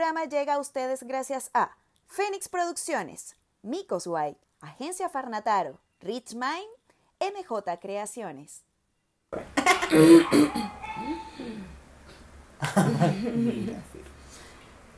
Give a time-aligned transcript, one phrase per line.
[0.00, 1.76] programa llega a ustedes gracias a
[2.08, 6.70] Fénix Producciones, Micos White, Agencia Farnataro, Rich Mind,
[7.20, 8.62] MJ Creaciones.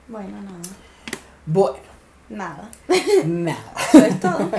[0.06, 0.62] Bueno, nada.
[1.46, 1.78] Bueno,
[2.28, 2.70] Nada.
[3.24, 3.74] nada.
[3.92, 4.50] Eso es todo.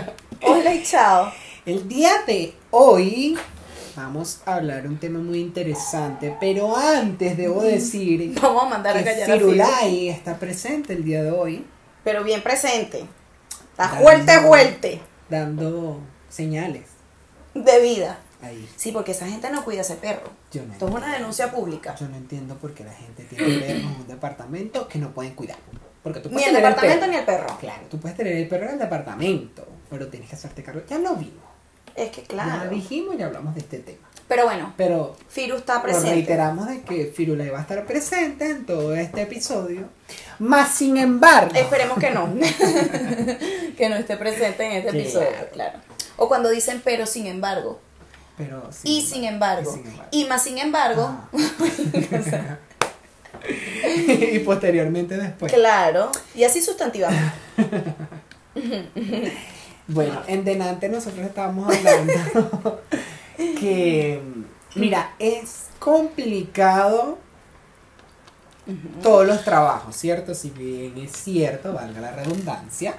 [0.42, 1.32] Hola y chao.
[1.66, 3.40] El día de hoy
[3.96, 9.04] vamos a hablar un tema muy interesante, pero antes debo decir Vamos a mandar a
[9.04, 9.26] que.
[9.26, 11.66] Firulai está presente el día de hoy,
[12.04, 13.06] Pero bien presente.
[13.72, 15.02] Está Dando- fuerte, fuerte.
[15.30, 16.84] dando señales
[17.54, 18.20] De vida.
[18.42, 18.68] ahí.
[18.76, 20.30] Sí, porque esa gente no cuida a ese perro.
[20.52, 21.96] Yo no, Esto es una denuncia pública.
[21.96, 25.34] Yo no entiendo por qué la gente tiene perros en un departamento que no pueden
[25.34, 25.58] cuidar.
[26.04, 27.12] Porque tú Ni puedes el tener departamento perro.
[27.12, 27.58] ni el perro.
[27.60, 30.82] Claro, tú puedes tener el perro en el departamento, pero tienes que hacerte cargo.
[30.88, 31.53] Ya lo vimos.
[31.96, 32.70] Es que Ya claro.
[32.70, 34.08] dijimos y hablamos de este tema.
[34.28, 36.12] Pero bueno, Pero Firu está Nos presente.
[36.12, 39.90] reiteramos de que Firulai va a estar presente en todo este episodio.
[40.40, 42.34] Más sin embargo, Esperemos que no.
[43.78, 45.80] que no esté presente en este episodio, claro.
[46.18, 47.80] O cuando dicen pero sin embargo.
[48.38, 49.70] pero Y sin embargo.
[49.72, 50.10] y sin embargo.
[50.12, 51.16] Y más sin embargo.
[51.34, 52.58] Ah.
[54.32, 55.52] y posteriormente después.
[55.52, 56.12] Claro.
[56.34, 57.34] Y así sustantivamente.
[59.88, 62.82] Bueno, en delante nosotros estábamos hablando
[63.38, 64.22] que,
[64.76, 67.18] mira, es complicado
[69.02, 70.34] todos los trabajos, ¿cierto?
[70.34, 72.96] Si bien es cierto, valga la redundancia,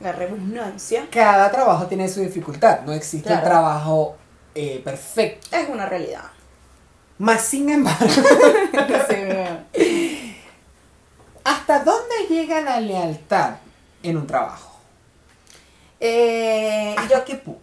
[0.00, 3.46] La redundancia cada trabajo tiene su dificultad, no existe el Claro.
[3.46, 4.16] trabajo
[4.54, 5.48] eh, perfecto.
[5.56, 6.24] es una realidad.
[7.18, 8.04] Más sin embargo,
[9.74, 10.36] Sí,
[11.44, 13.54] ¿hasta dónde llega la lealtad
[14.02, 14.69] en un trabajo?
[16.00, 16.96] Eh,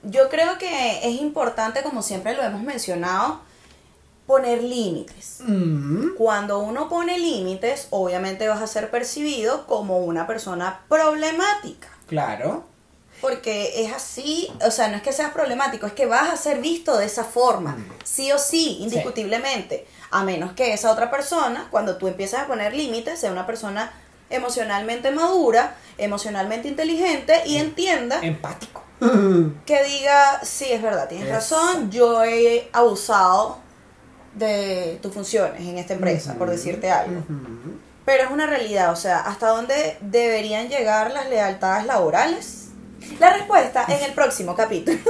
[0.03, 3.41] yo creo que es importante, como siempre lo hemos mencionado,
[4.27, 5.39] poner límites.
[5.45, 11.87] Mm, Cuando uno pone límites, obviamente vas a ser percibido como una persona problemática.
[12.07, 12.63] claro.
[13.19, 16.59] Porque es así, o sea, no es que seas problemático, es que vas a ser
[16.61, 17.89] visto de esa forma, Mm.
[18.03, 19.87] sí o sí, indiscutiblemente.
[20.11, 23.91] A menos que esa otra persona, cuando tú empiezas a poner límites, sea una persona
[24.29, 28.83] emocionalmente madura, emocionalmente inteligente y entienda Empático.
[29.65, 33.59] que diga, sí, es verdad, tienes razón, yo he abusado
[34.33, 37.21] de tus funciones en esta empresa, por decirte algo.
[38.05, 42.67] Pero es una realidad, o sea, ¿hasta dónde deberían llegar las lealtades laborales?
[43.19, 44.97] La respuesta en el próximo capítulo.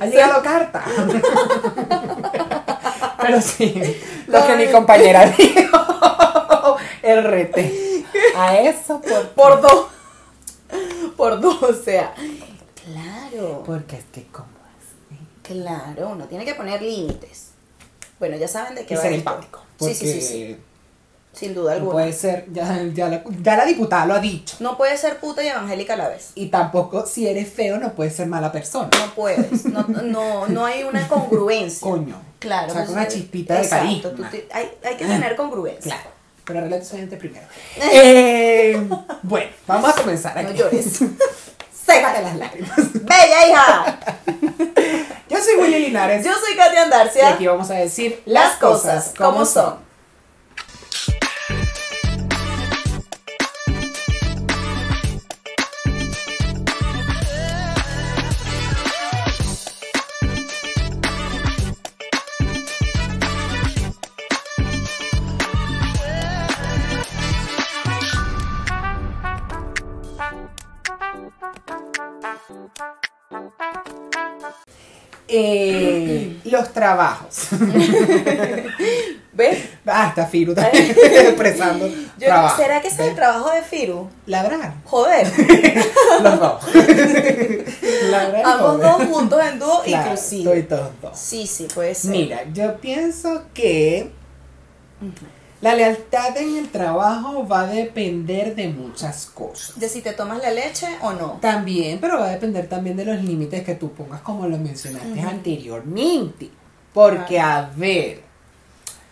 [0.00, 0.84] Ha llegado carta.
[3.20, 5.76] Pero sí, lo que mi compañera dijo.
[7.16, 8.04] Rete.
[8.36, 9.86] A eso por, Por dos.
[11.16, 12.14] Por dos, o sea.
[12.84, 14.48] Claro, Porque es que cómo
[14.78, 15.18] así.
[15.42, 17.48] claro, uno tiene que poner límites.
[18.18, 19.30] Bueno, ya saben de qué Y va ser esto.
[19.30, 19.62] empático.
[19.80, 20.56] Sí, sí, sí, sí,
[21.32, 21.92] sin duda no alguna.
[21.92, 24.56] puede ser, ya, ya, la, ya la diputada lo ha dicho.
[24.60, 26.32] No puedes ser puta y evangélica a la vez.
[26.34, 28.88] Y tampoco, si eres feo, no puedes ser mala persona.
[28.98, 29.64] No puedes.
[29.66, 31.86] No, no, no hay una congruencia.
[31.88, 32.20] Coño.
[32.40, 32.68] Claro.
[32.72, 34.30] Saca pues, una chispita de exacto, carisma.
[34.30, 35.94] tú te- hay, hay que tener congruencia.
[35.94, 36.10] Claro.
[36.48, 37.46] Pero arregla tu gente primero.
[37.76, 38.82] Eh,
[39.22, 40.58] bueno, vamos a comenzar No aquí.
[40.58, 40.98] llores.
[41.86, 42.76] Sécate las lágrimas.
[42.94, 43.98] ¡Bella hija!
[45.28, 46.24] Yo soy Willy Linares.
[46.24, 47.28] Yo soy Katia Y Andarcia.
[47.28, 49.76] aquí vamos a decir Las cosas como son.
[76.58, 77.48] Los trabajos.
[79.32, 79.58] ¿Ves?
[79.86, 82.56] Ah, está Firu también expresando Yo- trabajo.
[82.60, 84.08] ¿Será que ese es el trabajo de Firu?
[84.26, 84.74] Ladrar.
[84.84, 85.26] Joder.
[86.22, 86.62] Los dos.
[88.10, 88.82] Ladrar Ambos joder.
[88.82, 90.42] dos juntos en dúo, Claro, inclusive.
[90.42, 91.16] estoy todos dos.
[91.18, 92.10] Sí, sí, puede ser.
[92.10, 94.10] Mira, yo pienso que
[95.60, 99.78] la lealtad en el trabajo va a depender de muchas cosas.
[99.78, 101.38] De si te tomas la leche o no.
[101.40, 105.20] También, pero va a depender también de los límites que tú pongas, como lo mencionaste
[105.20, 106.50] anteriormente.
[106.94, 108.22] Porque, a ver,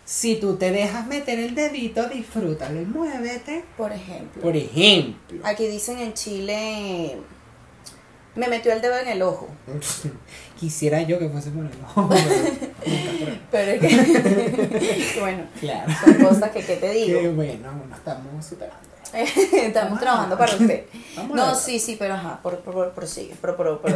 [0.05, 3.65] si tú te dejas meter el dedito, disfrútalo y muévete.
[3.75, 4.41] Por ejemplo.
[4.41, 5.41] Por ejemplo.
[5.43, 7.17] Aquí dicen en Chile.
[8.35, 9.49] Me metió el dedo en el ojo.
[10.59, 11.77] Quisiera yo que fuese Morelos.
[13.51, 15.19] pero es que.
[15.19, 15.43] bueno.
[15.59, 15.93] Claro.
[16.03, 17.31] Son cosas que, ¿qué te digo?
[17.33, 18.87] Bueno, no estamos superando.
[19.13, 20.85] estamos trabajando para usted.
[21.33, 23.91] No, sí, sí, pero ajá, por, por, por, por sí, por, por, por.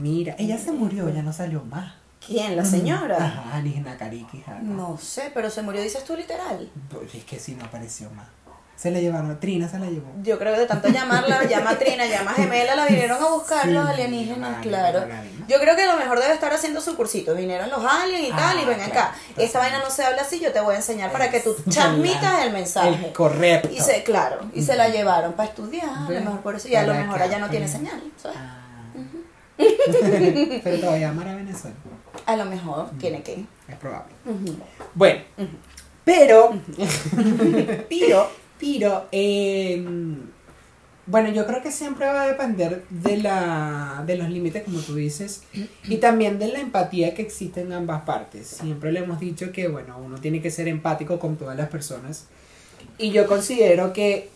[0.00, 1.94] Mira, ella se murió, ya no salió más.
[2.26, 2.56] ¿Quién?
[2.56, 3.16] ¿La señora?
[3.18, 4.42] Ajá, Nina Kariki.
[4.62, 6.70] No sé, pero se murió, dices tú literal.
[7.12, 8.26] Es que sí, no apareció más.
[8.76, 10.10] Se la llevaron, Trina se la llevó.
[10.22, 13.28] Yo creo que de tanto llamarla, llama a Trina, llama a Gemela, la vinieron a
[13.28, 15.04] buscar Sí, los alienígenas, claro.
[15.48, 17.34] Yo creo que lo mejor debe estar haciendo su cursito.
[17.34, 18.92] Vinieron los aliens y Ah, tal, y ven claro.
[18.92, 19.14] acá.
[19.28, 21.54] Entonces, Esta vaina no se habla así, yo te voy a enseñar para que tú
[21.70, 23.06] transmitas el mensaje.
[23.06, 23.68] El correcto.
[23.72, 26.74] Y se, claro, y se la llevaron para estudiar, a lo mejor por eso, y
[26.74, 28.36] a lo mejor acá, allá no tiene señal, ¿sabes?
[28.40, 28.60] Ah.
[30.64, 31.76] Pero todavía amar a Venezuela.
[32.26, 33.44] A lo mejor tiene que.
[33.68, 34.12] Es probable.
[34.94, 35.22] Bueno,
[36.04, 36.52] pero,
[37.88, 39.84] pero, pero, eh,
[41.06, 44.94] bueno, yo creo que siempre va a depender de, la, de los límites, como tú
[44.94, 45.42] dices,
[45.84, 48.46] y también de la empatía que existe en ambas partes.
[48.46, 52.26] Siempre le hemos dicho que, bueno, uno tiene que ser empático con todas las personas.
[52.96, 54.30] Y yo considero que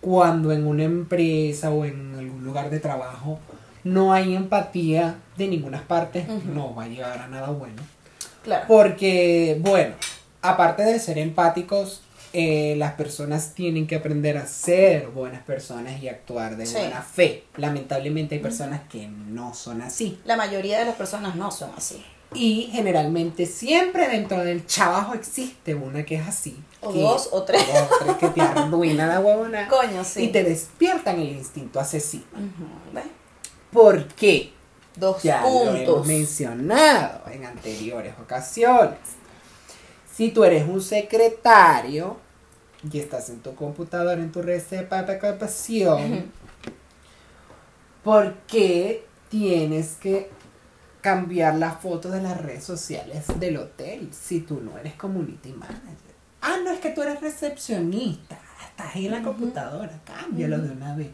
[0.00, 3.38] cuando en una empresa o en algún lugar de trabajo
[3.84, 7.82] no hay empatía de ninguna parte, no va a llegar a nada bueno.
[8.42, 8.64] Claro.
[8.68, 9.94] Porque, bueno,
[10.40, 12.02] aparte de ser empáticos,
[12.32, 16.74] eh, las personas tienen que aprender a ser buenas personas y actuar de Sí.
[16.76, 17.44] buena fe.
[17.56, 20.20] Lamentablemente hay personas que no son así.
[20.24, 22.04] La mayoría de las personas no son así.
[22.34, 26.56] Y generalmente siempre dentro del trabajo existe una que es así.
[26.82, 27.62] O que- dos o tres.
[27.62, 29.66] o tres que te arruina la huevona.
[29.70, 30.24] Coño, sí.
[30.24, 32.24] Y te despiertan el instinto asesino.
[32.34, 33.04] Ujú, ¿ves?
[33.72, 34.52] ¿Por qué?
[34.96, 36.06] Dos Ya lo hemos puntos.
[36.06, 38.98] mencionado en anteriores ocasiones.
[40.18, 42.16] Si tú eres un secretario
[42.92, 46.32] y estás en tu computadora, en tu receta de captación,
[48.02, 50.28] ¿por qué tienes que
[51.00, 56.16] cambiar las fotos de las redes sociales del hotel si tú no eres community manager?
[56.42, 58.40] Ah, no, es que tú eres recepcionista.
[58.70, 61.10] Estás ahí en la computadora, cámbialo de una vez.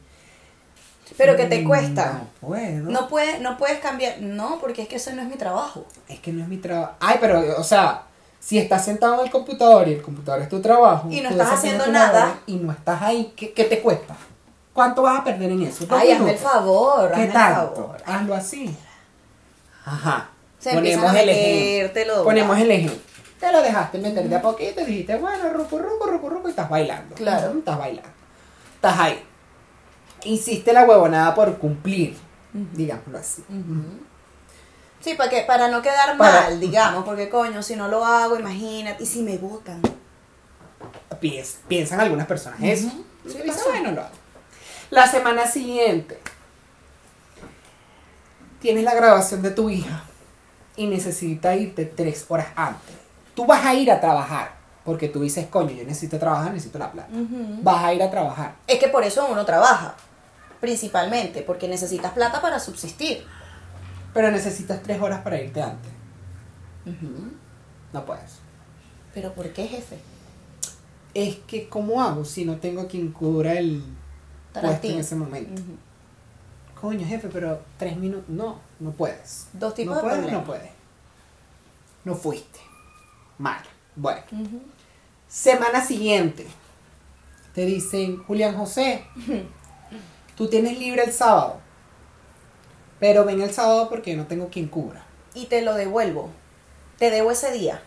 [1.19, 2.23] Pero que te cuesta.
[2.41, 2.91] No puedo.
[2.91, 4.23] No, puede, no puedes cambiar.
[4.23, 5.87] No, porque es que eso no es mi trabajo.
[6.09, 6.95] Es que no es mi trabajo.
[7.01, 8.07] Ay, pero, o sea,
[8.45, 11.09] si estás sentado en el computador y el computador es tu trabajo.
[11.11, 12.41] Y no estás haciendo nada.
[12.47, 14.15] Y no estás ahí, ¿qué, qué te cuesta?
[14.75, 15.87] ¿Cuánto vas a perder en eso?
[15.87, 16.53] ¿Dos Ay, hazme el minutos?
[16.53, 17.75] favor, hazme ¿Qué el tanto?
[17.75, 17.97] favor.
[18.05, 18.77] Hazlo así.
[19.87, 20.29] Ajá.
[20.59, 22.25] Se empiezan a metértelo.
[22.25, 22.99] Ponemos el ejemplo.
[23.41, 26.51] Te lo dejaste meter de a poquito y dijiste, bueno, ruco, ruco, ruco, ruco, y
[26.51, 27.15] estás bailando.
[27.15, 27.51] Claro.
[27.51, 28.11] Ujú, Estás bailando.
[28.77, 29.23] Estás ahí.
[30.25, 32.17] Hiciste la huevonada por cumplir,
[32.53, 33.43] digámoslo así.
[35.05, 38.39] Sí, para, que, para no quedar Para- mal, digamos, porque coño, si no lo hago,
[38.39, 39.83] imagínate, y si me votan.
[41.21, 42.87] Pies- piensan algunas personas eso.
[42.87, 43.05] Ujú.
[43.27, 44.11] Y Sí bueno, lo hago.
[44.91, 46.19] La semana siguiente
[48.61, 50.05] tienes la graduación de tu hija
[50.77, 52.95] y necesitas irte tres horas antes.
[53.35, 54.53] Tú vas a ir a trabajar
[54.85, 57.09] porque tú dices, coño, yo necesito trabajar, necesito la plata.
[57.63, 58.55] Vas a ir a trabajar.
[58.67, 59.95] Es que por eso uno trabaja,
[60.61, 63.27] principalmente, porque necesitas plata para subsistir.
[64.15, 65.91] Pero necesitas tres horas para irte antes.
[67.93, 68.39] No puedes.
[69.13, 69.99] Pero ¿por qué, jefe?
[71.13, 73.83] Es que, ¿cómo hago si no tengo quien cubra el
[74.53, 75.63] puesto en ese momento?
[76.81, 78.29] Coño, jefe, pero tres minutos.
[78.29, 79.49] No, no puedes.
[79.53, 80.41] Dos tipos no de puedes, problemas.
[80.41, 80.71] no puedes.
[82.05, 82.61] No fuiste.
[83.39, 83.63] Mal.
[83.97, 84.21] Bueno.
[85.29, 86.47] Semana siguiente.
[87.55, 89.05] Te dicen, Julián José,
[90.37, 91.61] tú tienes libre el sábado.
[93.05, 95.05] Pero ven el sábado porque no tengo quien cubra.
[95.35, 96.31] Y te lo devuelvo.
[96.97, 97.83] Te debo ese día.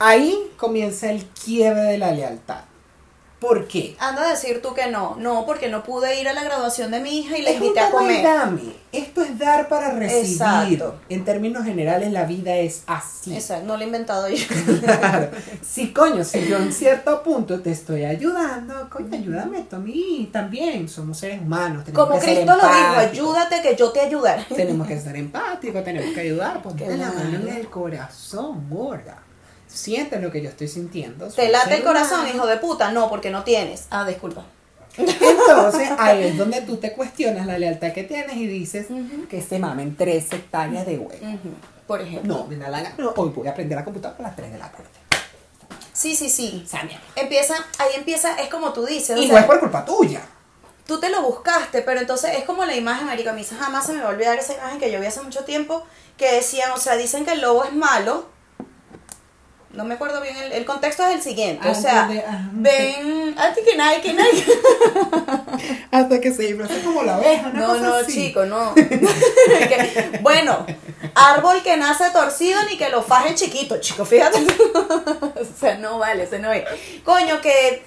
[0.00, 2.64] Ahí comienza el quiebre de la lealtad.
[3.46, 3.94] ¿Por qué?
[3.98, 5.16] Anda a decir tú que no.
[5.18, 7.62] No, porque no pude ir a la graduación de mi hija y la Es un
[7.64, 8.22] invité a comer.
[8.24, 8.62] dame.
[8.90, 10.32] Esto es dar para recibir.
[10.32, 10.94] Exacto.
[11.08, 13.34] En términos generales, la vida es así.
[13.34, 14.46] Exacto, no lo he inventado yo.
[14.80, 15.30] Claro.
[15.62, 20.30] Sí, coño, si yo en cierto punto te estoy ayudando, coño, ayúdame tú a mí
[20.32, 20.88] también.
[20.88, 21.84] Somos seres humanos.
[21.84, 24.44] tenemos Como que ser Cristo lo dijo, ayúdate que yo te ayudaré.
[24.44, 26.62] Tenemos que ser empáticos, tenemos que ayudar.
[26.62, 29.23] Ponte la mano en el corazón, gorda.
[29.74, 31.26] Sientes lo que yo estoy sintiendo.
[31.28, 32.34] ¿Te late el corazón, humano.
[32.36, 32.92] hijo de puta?
[32.92, 33.86] No, porque no tienes.
[33.90, 34.44] Ah, disculpa.
[34.96, 38.86] Entonces, ahí es donde tú te cuestionas la lealtad que tienes y dices
[39.28, 41.38] que se mamen tres hectáreas de huevo.
[41.86, 42.36] Por ejemplo.
[42.38, 42.94] No, me da la gana.
[42.98, 44.86] No, hoy voy a aprender a computar a las 3 de la tarde.
[45.92, 46.64] Sí, sí, sí.
[46.68, 47.00] Sania.
[47.14, 49.18] Empieza, ahí empieza, es como tú dices.
[49.18, 50.22] o Y sea, no es por culpa tuya.
[50.86, 53.92] tú te lo buscaste, pero entonces es como la imagen, marica, a mí jamás se
[53.92, 55.84] me va a olvidar esa imagen que yo vi hace mucho tiempo,
[56.16, 58.26] que decían, o sea, dicen que el lobo es malo.
[59.74, 63.64] No me acuerdo bien, el, el contexto es el siguiente, o sea, de- ven, antes
[63.64, 64.44] que nadie, que nadie.
[65.90, 68.12] Hasta que se disfraza como la oveja, una No, cosa no, así.
[68.12, 68.74] chico, no.
[68.74, 70.64] Que- bueno,
[71.14, 74.38] árbol que nace torcido ni que lo faje chiquito, chico, fíjate.
[74.74, 76.64] o sea, no vale, ese no es.
[77.04, 77.82] Coño, que,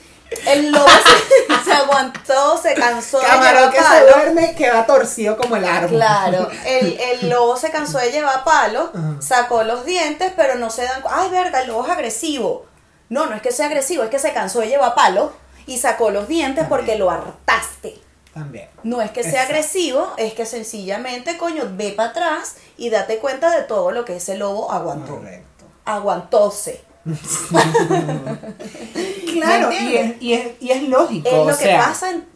[0.46, 4.06] El lobo se, se aguantó, se cansó de Camarón llevar que se palo.
[4.14, 5.92] duerme queda torcido como el árbol.
[5.98, 9.16] Claro, el, el lobo se cansó de llevar palo, Ajá.
[9.22, 12.66] sacó los dientes, pero no se dan cu- Ay, verga, el lobo es agresivo.
[13.10, 15.32] No, no es que sea agresivo, es que se cansó de llevar palo
[15.66, 17.98] y sacó los dientes porque lo hartaste.
[18.34, 18.70] También.
[18.84, 19.54] No es que sea Exacto.
[19.54, 24.18] agresivo, es que sencillamente, coño, ve para atrás y date cuenta de todo lo que
[24.18, 25.16] ese lobo aguantó.
[25.16, 25.66] Correcto.
[25.86, 26.84] Aguantóse.
[29.34, 31.28] Claro, ¿Me y es, y, es, y es lógico.
[31.28, 32.28] Es o lo que sea, pasa en,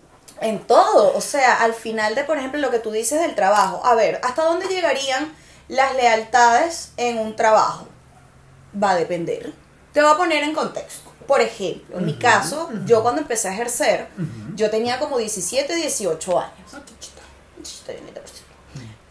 [0.41, 1.15] en todo.
[1.15, 3.81] O sea, al final de, por ejemplo, lo que tú dices del trabajo.
[3.85, 5.33] A ver, ¿hasta dónde llegarían
[5.67, 7.87] las lealtades en un trabajo?
[8.81, 9.53] Va a depender.
[9.93, 11.11] Te voy a poner en contexto.
[11.27, 14.07] Por ejemplo, en mi caso, yo cuando empecé a ejercer,
[14.55, 16.51] yo tenía como 17, 18 años.
[16.99, 17.21] Cierto.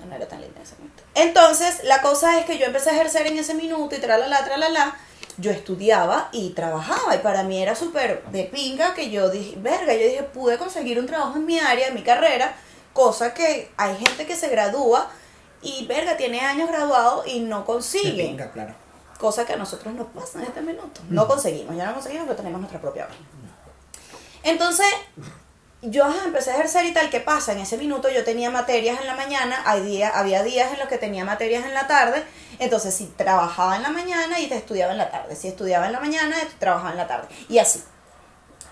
[0.01, 1.03] No, no era tan linda en ese momento.
[1.15, 4.97] Entonces, la cosa es que yo empecé a ejercer en ese minuto y tralala, tralala.
[5.41, 9.95] Yo estudiaba y trabajaba y para mí era súper de pinga que yo dije, verga,
[9.95, 12.55] yo dije, pude conseguir un trabajo en mi área, en mi carrera,
[12.93, 15.11] cosa que hay gente que se gradúa
[15.63, 18.27] y, verga, tiene años graduado y no de consigue.
[18.27, 18.75] pinga, claro.
[19.19, 21.01] Cosa que a nosotros nos pasa en este minuto.
[21.11, 23.27] No conseguimos, ya no conseguimos, pero tenemos nuestra propia vaina.
[24.43, 24.87] Entonces,
[25.83, 27.53] yo ajá, empecé a ejercer y tal, ¿qué pasa?
[27.53, 30.89] En ese minuto yo tenía materias en la mañana, hay día, había días en los
[30.89, 32.23] que tenía materias en la tarde,
[32.59, 35.93] entonces si trabajaba en la mañana y te estudiaba en la tarde, si estudiaba en
[35.93, 37.83] la mañana, trabajaba en la tarde, y así.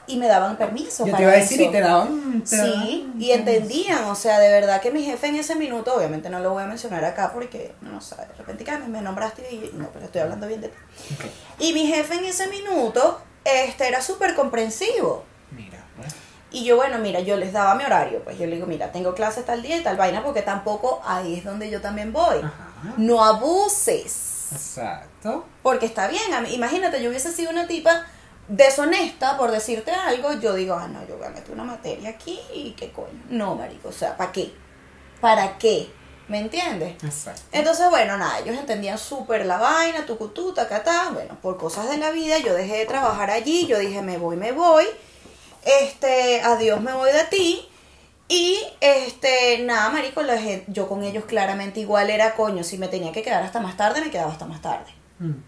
[0.06, 1.04] Y me daban permiso.
[1.04, 1.68] Yo para te iba a decir eso.
[1.68, 2.40] y te daban.
[2.40, 5.94] te Sí, daban- y entendían, o sea, de verdad que mi jefe en ese minuto,
[5.94, 9.42] obviamente no lo voy a mencionar acá porque, no sé, de repente que me, nombraste
[9.52, 10.76] y no, pero estoy hablando bien de ti.
[11.58, 15.24] Y mi jefe en ese minuto, este, era súper comprensivo.
[15.50, 16.14] Mira, pues.
[16.50, 19.14] Y yo, bueno, mira, yo les daba mi horario, pues yo le digo, mira, tengo
[19.14, 22.38] clases tal día y tal vaina, porque tampoco ahí es donde yo también voy.
[22.38, 22.94] Ajá.
[22.96, 24.48] No abuses.
[24.52, 25.44] Exacto.
[25.62, 28.06] Porque está bien, a mí- imagínate, yo hubiese sido una tipa
[28.48, 32.40] deshonesta por decirte algo, yo digo, ah, no, yo voy a meter una materia aquí
[32.54, 33.22] y qué coño.
[33.28, 34.54] No, marico, o sea, ¿para qué?
[35.20, 35.90] ¿Para qué?
[36.28, 37.02] ¿Me entiendes?
[37.04, 37.40] Exacto.
[37.52, 41.10] Entonces, bueno, nada, ellos entendían súper la vaina, tucutú, tacatá.
[41.12, 44.36] Bueno, por cosas de la vida, yo dejé de trabajar allí, yo dije, me voy,
[44.36, 44.84] me voy.
[45.64, 47.68] Este, adiós, me voy de ti.
[48.28, 52.62] Y, este, nada, marico, la gente, yo con ellos claramente igual era coño.
[52.62, 54.92] Si me tenía que quedar hasta más tarde, me quedaba hasta más tarde.
[55.18, 55.42] Mm.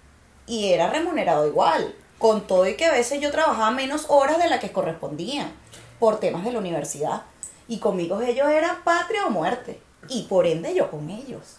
[0.46, 1.94] Y era remunerado igual.
[2.18, 5.52] Con todo y que a veces yo trabajaba menos horas de las que correspondían
[5.98, 7.22] por temas de la universidad.
[7.68, 9.80] Y conmigo ellos eran patria o muerte.
[10.08, 11.58] Y por ende yo con ellos.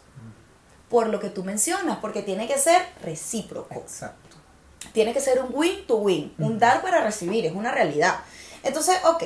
[0.89, 3.73] Por lo que tú mencionas, porque tiene que ser recíproco.
[3.75, 4.37] Exacto.
[4.93, 8.19] Tiene que ser un win to win, un dar para recibir, es una realidad.
[8.63, 9.23] Entonces, ok,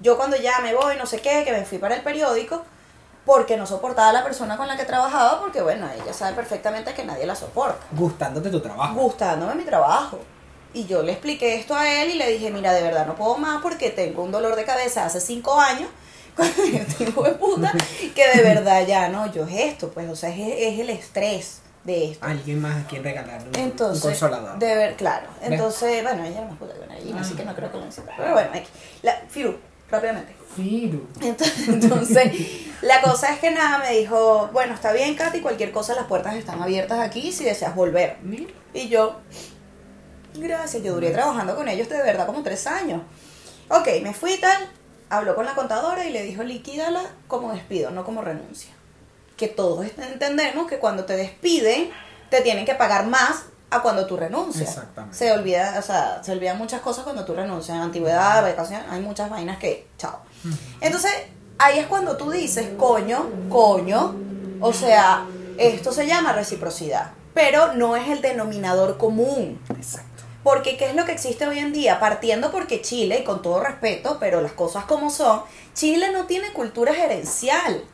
[0.00, 2.64] yo cuando ya me voy, no sé qué, que me fui para el periódico,
[3.24, 6.94] porque no soportaba a la persona con la que trabajaba, porque bueno, ella sabe perfectamente
[6.94, 8.94] que nadie la soporta Gustándote tu trabajo.
[8.94, 10.18] gustándome mi trabajo.
[10.72, 13.36] Y yo le expliqué esto a él y le dije, mira, de verdad no puedo
[13.36, 15.90] más porque tengo un dolor de cabeza hace cinco años
[16.36, 17.72] con este hijo de puta,
[18.14, 21.62] que de verdad ya no, yo es esto, pues, o sea, es, es el estrés
[21.88, 22.24] de esto.
[22.24, 24.58] Alguien más a quien regalarle un, consolador.
[24.58, 25.26] de ver, claro.
[25.40, 27.84] Entonces, bueno, ella era más puta que una gallina, así que no creo que lo
[27.84, 28.12] necesite.
[28.16, 28.68] Pero bueno, aquí.
[29.02, 29.56] La, Firu,
[29.90, 30.36] rápidamente.
[30.54, 31.08] Firu.
[31.20, 32.32] Entonces, entonces,
[32.82, 36.36] la cosa es que nada, me dijo, bueno, está bien, Katy, cualquier cosa, las puertas
[36.36, 38.18] están abiertas aquí si deseas volver.
[38.22, 38.52] Mira.
[38.74, 39.16] Y yo,
[40.34, 43.02] gracias, yo duré trabajando con ellos de verdad como tres años.
[43.70, 44.68] Ok, me fui y tal,
[45.08, 48.77] habló con la contadora y le dijo, liquídala como despido, no como renuncia.
[49.38, 51.90] Que todos entendemos que cuando te despiden,
[52.28, 54.68] te tienen que pagar más a cuando tú renuncias.
[54.68, 55.16] Exactamente.
[55.16, 57.76] Se olvida, o sea, se olvidan muchas cosas cuando tú renuncias.
[57.76, 60.20] En antigüedad, vacación, hay muchas vainas que, chao.
[60.80, 61.12] Entonces,
[61.58, 64.14] ahí es cuando tú dices, coño, coño,
[64.60, 65.26] o sea,
[65.56, 69.60] esto se llama reciprocidad, pero no es el denominador común.
[69.68, 70.24] Exacto.
[70.42, 72.00] Porque ¿qué es lo que existe hoy en día?
[72.00, 75.42] Partiendo porque Chile, y con todo respeto, pero las cosas como son,
[75.74, 77.84] Chile no tiene cultura gerencial.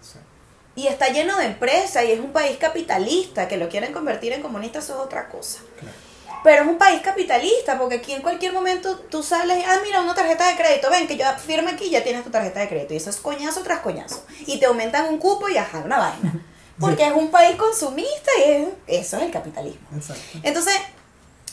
[0.77, 4.43] Y está lleno de empresas y es un país capitalista, que lo quieren convertir en
[4.43, 5.61] comunista, eso es otra cosa.
[5.79, 5.95] Claro.
[6.43, 10.15] Pero es un país capitalista, porque aquí en cualquier momento tú sales, ah, mira, una
[10.15, 12.93] tarjeta de crédito, ven, que yo firme aquí y ya tienes tu tarjeta de crédito.
[12.93, 14.25] Y eso es coñazo tras coñazo.
[14.47, 16.35] Y te aumentan un cupo y ajá, una vaina.
[16.79, 19.89] Porque es un país consumista y es- eso es el capitalismo.
[19.97, 20.23] Exacto.
[20.43, 20.75] Entonces,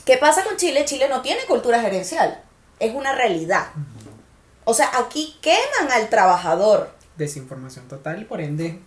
[0.04, 0.84] ¿qué pasa con Chile?
[0.84, 2.42] Chile no tiene cultura gerencial.
[2.80, 3.68] Es una realidad.
[4.66, 6.92] O sea, aquí queman al trabajador.
[7.16, 8.80] Desinformación total y por ende.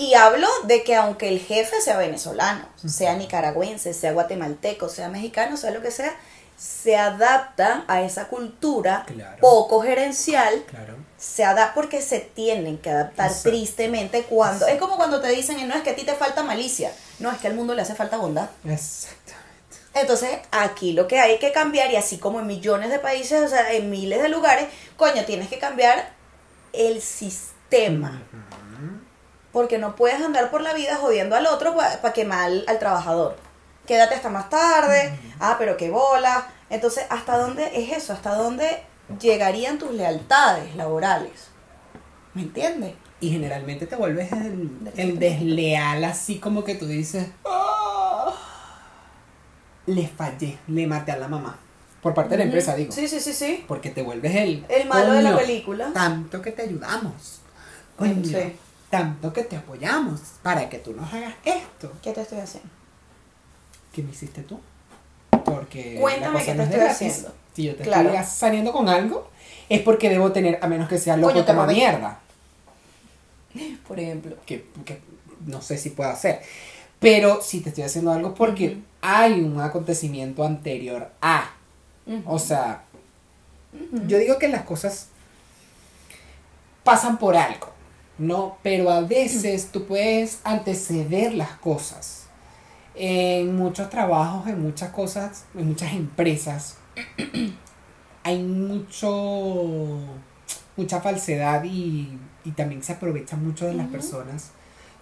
[0.00, 5.58] Y hablo de que aunque el jefe sea venezolano, sea nicaragüense, sea guatemalteco, sea mexicano,
[5.58, 6.14] sea lo que sea,
[6.56, 9.36] se adaptan a esa cultura Claro.
[9.40, 10.64] poco gerencial.
[10.68, 10.94] Claro.
[11.18, 13.50] Se adapta porque se tienen que adaptar Exacto.
[13.50, 14.66] tristemente cuando...
[14.68, 17.36] Es como cuando te dicen, no es que a ti te falta malicia, no, es
[17.36, 18.48] que al mundo le hace falta bondad.
[18.64, 19.76] Exactamente.
[19.92, 23.48] Entonces, aquí lo que hay que cambiar, y así como en millones de países, o
[23.48, 24.66] sea, en miles de lugares,
[24.96, 26.10] coño, tienes que cambiar
[26.72, 28.22] el sistema.
[29.52, 33.36] Porque no puedes andar por la vida jodiendo al otro para quemar al, al trabajador.
[33.86, 36.46] Quédate hasta más tarde, ah, pero qué bola.
[36.68, 38.12] Entonces, ¿hasta dónde es eso?
[38.12, 38.82] ¿Hasta dónde
[39.20, 41.48] llegarían tus lealtades laborales?
[42.34, 42.94] ¿Me entiendes?
[43.18, 48.32] Y generalmente te vuelves el, el desleal, así como que tú dices, "Ah,
[49.86, 51.58] le fallé, le maté a la mamá.
[52.00, 52.92] Por parte de la empresa, digo.
[52.92, 53.64] Sí, sí, sí, sí.
[53.68, 54.64] Porque te vuelves el...
[54.68, 55.90] El malo de la "Coño, película.
[55.92, 57.40] Tanto que te ayudamos.
[57.98, 58.56] Coño, Sí.
[58.90, 61.92] Tanto que te apoyamos para que tú nos hagas esto.
[62.02, 62.68] ¿Qué te estoy haciendo?
[63.92, 64.60] ¿Qué me hiciste tú?
[65.44, 67.08] Porque Cuéntame qué no te estoy gratis.
[67.12, 67.34] haciendo.
[67.54, 68.10] Si yo te Claro.
[68.10, 69.30] estoy saliendo con algo,
[69.68, 72.20] es porque debo tener, a menos que sea loco Coño, como mierda.
[73.88, 74.36] Por ejemplo.
[74.46, 75.00] que, que
[75.46, 76.42] no sé si puedo hacer.
[77.00, 81.50] Pero si te estoy haciendo algo porque hay un acontecimiento anterior a.
[82.26, 82.82] O sea,
[84.06, 85.06] yo digo que las cosas
[86.84, 87.68] pasan por algo,
[88.20, 88.58] ¿no?
[88.62, 92.26] Pero a veces tú puedes anteceder las cosas.
[92.94, 96.76] En muchos trabajos, en muchas cosas, en muchas empresas,
[98.22, 99.98] hay mucho
[100.76, 104.50] mucha falsedad y, y también se aprovecha mucho de las personas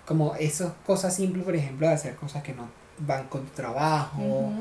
[0.07, 4.53] como esas cosas simples por ejemplo de hacer cosas que no van con tu trabajo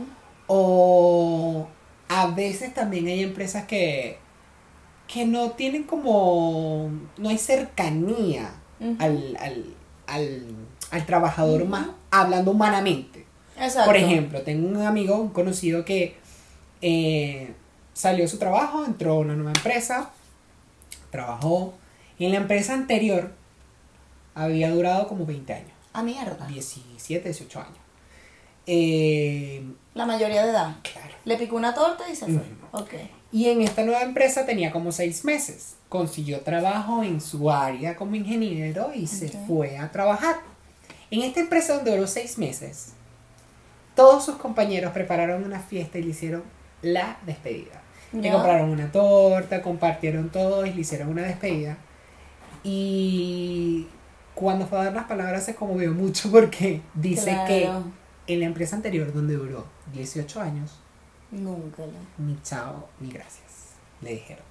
[0.48, 1.68] o
[2.08, 4.20] a veces también hay empresas que
[5.08, 8.52] que no tienen como no hay cercanía
[9.00, 9.66] al, al,
[10.08, 10.46] al,
[10.92, 13.26] al trabajador más hablando humanamente
[13.60, 13.86] Exacto.
[13.88, 16.16] por ejemplo, tengo un amigo, un conocido que
[16.82, 17.54] eh,
[17.94, 20.12] salió de su trabajo, entró a una nueva empresa,
[21.10, 21.74] trabajó.
[22.20, 23.34] Y en la empresa anterior
[24.36, 26.46] había durado como 20 años, A mierda.
[26.46, 27.78] 17, 18 años.
[28.68, 29.64] Eh,
[29.96, 30.76] La mayoría de edad.
[30.84, 31.16] claro.
[31.26, 32.44] Le picó una torta y se fue.
[32.74, 32.94] Ok.
[33.32, 35.76] Y en esta nueva empresa tenía como 6 meses.
[35.90, 40.38] Consiguió trabajo en su área como ingeniero y se fue a trabajar.
[41.12, 42.94] En esta empresa donde duró 6 meses,
[43.96, 46.44] todos sus compañeros prepararon una fiesta y le hicieron
[46.82, 47.82] la despedida.
[48.14, 51.78] Le compraron una torta, compartieron todo y le hicieron una despedida.
[52.64, 53.88] Y
[54.36, 57.70] cuando fue a dar las palabras se conmovió mucho porque dice que
[58.28, 60.80] en la empresa anterior donde duró 18 años,
[61.32, 61.84] Nunca
[62.18, 64.46] ni chao ni gracias, le dijeron.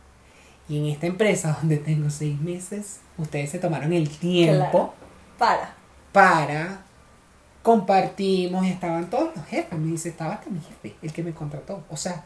[0.68, 4.94] Y en esta empresa donde tengo 6 meses, ustedes se tomaron el tiempo Claro.
[5.38, 5.74] Para.
[6.12, 6.82] para
[7.62, 9.78] compartimos y estaban todos los jefes.
[9.78, 11.84] Me dice, estaba hasta mi jefe, el que me contrató.
[11.90, 12.24] O sea,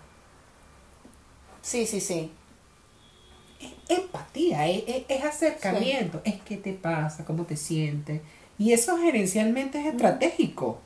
[1.63, 2.33] Sí, sí, sí.
[3.61, 8.23] es empatía, es, es- es acercamiento, es qué te pasa, cómo te sientes.
[8.59, 10.81] Y eso gerencialmente es estratégico.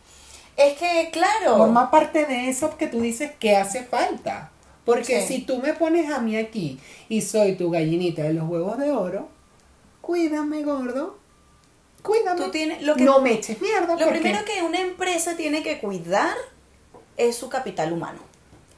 [0.56, 1.56] Es que, claro.
[1.58, 4.50] Forma parte de eso que tú dices que hace falta.
[4.84, 5.26] Porque Sí.
[5.36, 8.92] si tú me pones a mí aquí y soy tu gallinita de los huevos de
[8.92, 9.28] oro,
[10.00, 11.18] cuídame, gordo.
[12.02, 12.38] Cuídame.
[12.44, 13.96] Tú tienes- lo que- no me eches mierda.
[13.96, 16.36] Lo primero que una empresa tiene que cuidar
[17.16, 18.18] es su capital humano.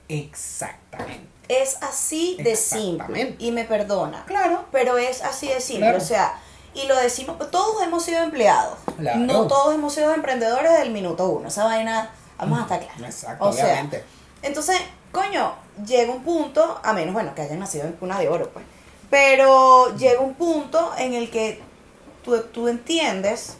[0.08, 1.26] Exactamente.
[1.48, 3.36] Es así de simple.
[3.38, 4.24] Y me perdona.
[4.26, 4.64] Claro.
[4.72, 5.86] Pero es así de simple.
[5.86, 5.98] Claro.
[5.98, 6.40] O sea,
[6.76, 8.78] y lo decimos, todos hemos sido empleados.
[8.98, 9.18] Claro.
[9.20, 11.48] No todos hemos sido emprendedores del minuto uno.
[11.48, 13.02] Esa vaina, vamos a estar claros.
[13.02, 14.04] Exacto, O sea, obviamente.
[14.42, 14.80] Entonces,
[15.12, 15.54] coño,
[15.86, 18.64] llega un punto, a menos, bueno, que hayan nacido en cuna de oro, pues.
[19.10, 21.62] Pero llega un punto en el que
[22.24, 23.54] tú, tú entiendes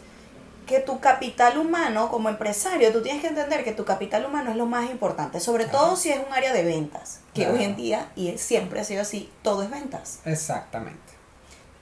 [0.67, 4.57] que tu capital humano, como empresario, tú tienes que entender que tu capital humano es
[4.57, 7.57] lo más importante, sobre todo si es un área de ventas, que Claro.
[7.57, 10.19] hoy en día, y siempre ha sido así, todo es ventas.
[10.25, 10.99] Exactamente.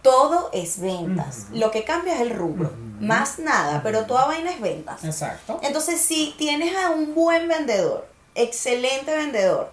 [0.05, 1.47] Todo es ventas.
[1.51, 5.03] Lo que cambia es el rubro, más nada, pero toda vaina es ventas.
[5.03, 5.59] Exacto.
[5.63, 9.71] Entonces, si tienes a un buen vendedor, excelente vendedor,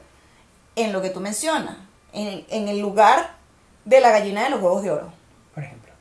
[0.74, 1.76] en lo que tú mencionas,
[2.14, 3.34] en, en el lugar
[3.84, 5.12] de la gallina de los huevos de oro.
[5.54, 5.92] Por ejemplo.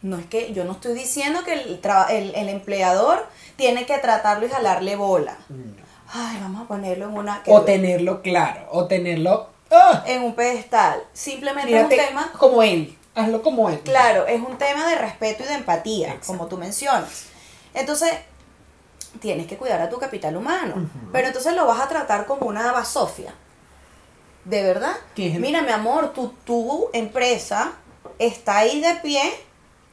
[0.00, 3.26] No es que yo no estoy diciendo que el, el, el empleador
[3.56, 5.36] tiene que tratarlo y jalarle bola.
[5.50, 5.88] No.
[6.10, 8.66] Ay, vamos a ponerlo en una O tenerlo claro.
[8.70, 9.50] O tenerlo.
[9.70, 10.02] ¡ah!
[10.06, 11.02] en un pedestal.
[11.12, 12.97] Simplemente Mírate es un tema como él.
[13.18, 13.80] Hazlo como él.
[13.80, 16.26] Claro, es un tema de respeto y de empatía, Exacto.
[16.28, 17.24] como tú mencionas.
[17.74, 18.12] Entonces,
[19.20, 20.88] tienes que cuidar a tu capital humano.
[21.12, 23.34] Pero entonces lo vas a tratar como una basofia.
[24.44, 24.92] ¿De verdad?
[25.14, 27.72] ¿Qué es el- Mira, mi amor, tu, tu empresa
[28.18, 29.20] está ahí de pie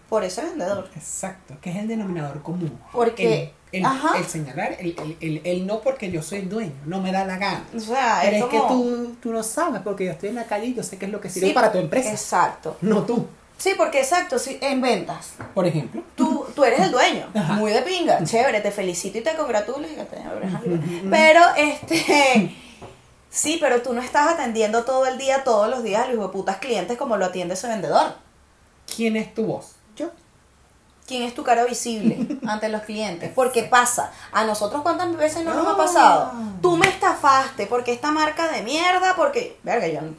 [0.09, 0.89] por ese vendedor.
[0.95, 2.79] Exacto, que es el denominador común.
[2.91, 7.25] Porque- el, señalar, el, el- el- el no porque yo soy dueño, no me da
[7.25, 7.65] la gana.
[7.75, 10.67] O sea, Pero es, que tú, tú no sabes, porque yo estoy en la calle
[10.67, 12.77] y yo sé qué es lo que sirve Sí, para tu empresa, Exacto.
[12.81, 13.25] no tú.
[13.57, 15.33] Sí, porque exacto, sí, en ventas.
[15.53, 16.01] Por ejemplo.
[16.15, 17.53] Tú, tú eres el dueño, Ajá.
[17.53, 20.05] muy de pinga, chévere, te felicito y te congratulo que.
[21.09, 22.53] Pero, este,
[23.29, 26.57] sí, pero tú no estás atendiendo todo el día, todos los días a los putas
[26.57, 28.15] clientes como lo atiende ese vendedor.
[28.93, 29.74] ¿Quién es tu voz?
[31.07, 33.31] ¿Quién es tu cara visible ante los clientes?
[33.33, 34.11] Porque pasa.
[34.31, 36.33] A nosotros cuántas veces no nos ha pasado.
[36.61, 39.59] Tú me estafaste porque esta marca de mierda, porque...
[39.63, 40.15] Verga, yo, no-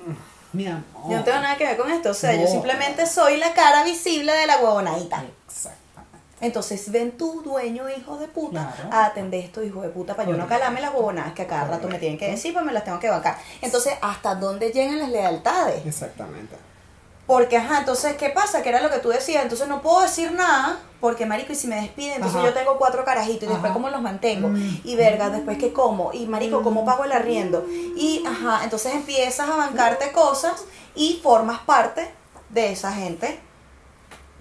[0.53, 0.85] Mi amor.
[1.11, 2.11] yo no tengo nada que ver con esto.
[2.11, 5.25] O sea, yo simplemente soy la cara visible de la huevonadita.
[5.47, 5.77] Exactamente.
[6.41, 8.95] Entonces ven tu dueño, hijo de puta, Claro.
[8.95, 11.65] a atender esto, hijo de puta, para yo no calarme las huevonadas que a cada
[11.67, 13.39] rato me tienen que decir, pues me las tengo que bancar.
[13.63, 15.85] Entonces, ¿hasta dónde llegan las lealtades?
[15.85, 16.55] Exactamente.
[17.27, 18.63] Porque, ajá, entonces, ¿qué pasa?
[18.63, 19.43] Que era lo que tú decías.
[19.43, 22.47] Entonces, no puedo decir nada, porque, marico, y si me despiden, entonces Ajá.
[22.47, 23.73] yo tengo cuatro carajitos, y después, Ajá.
[23.73, 24.49] ¿cómo los mantengo?
[24.49, 24.81] Mm.
[24.85, 26.13] Y, verga, después, ¿qué como?
[26.13, 27.67] Y, marico, ¿cómo pago el arriendo?
[27.69, 32.09] Y, ajá, entonces empiezas a bancarte cosas y formas parte
[32.51, 33.41] de esa gente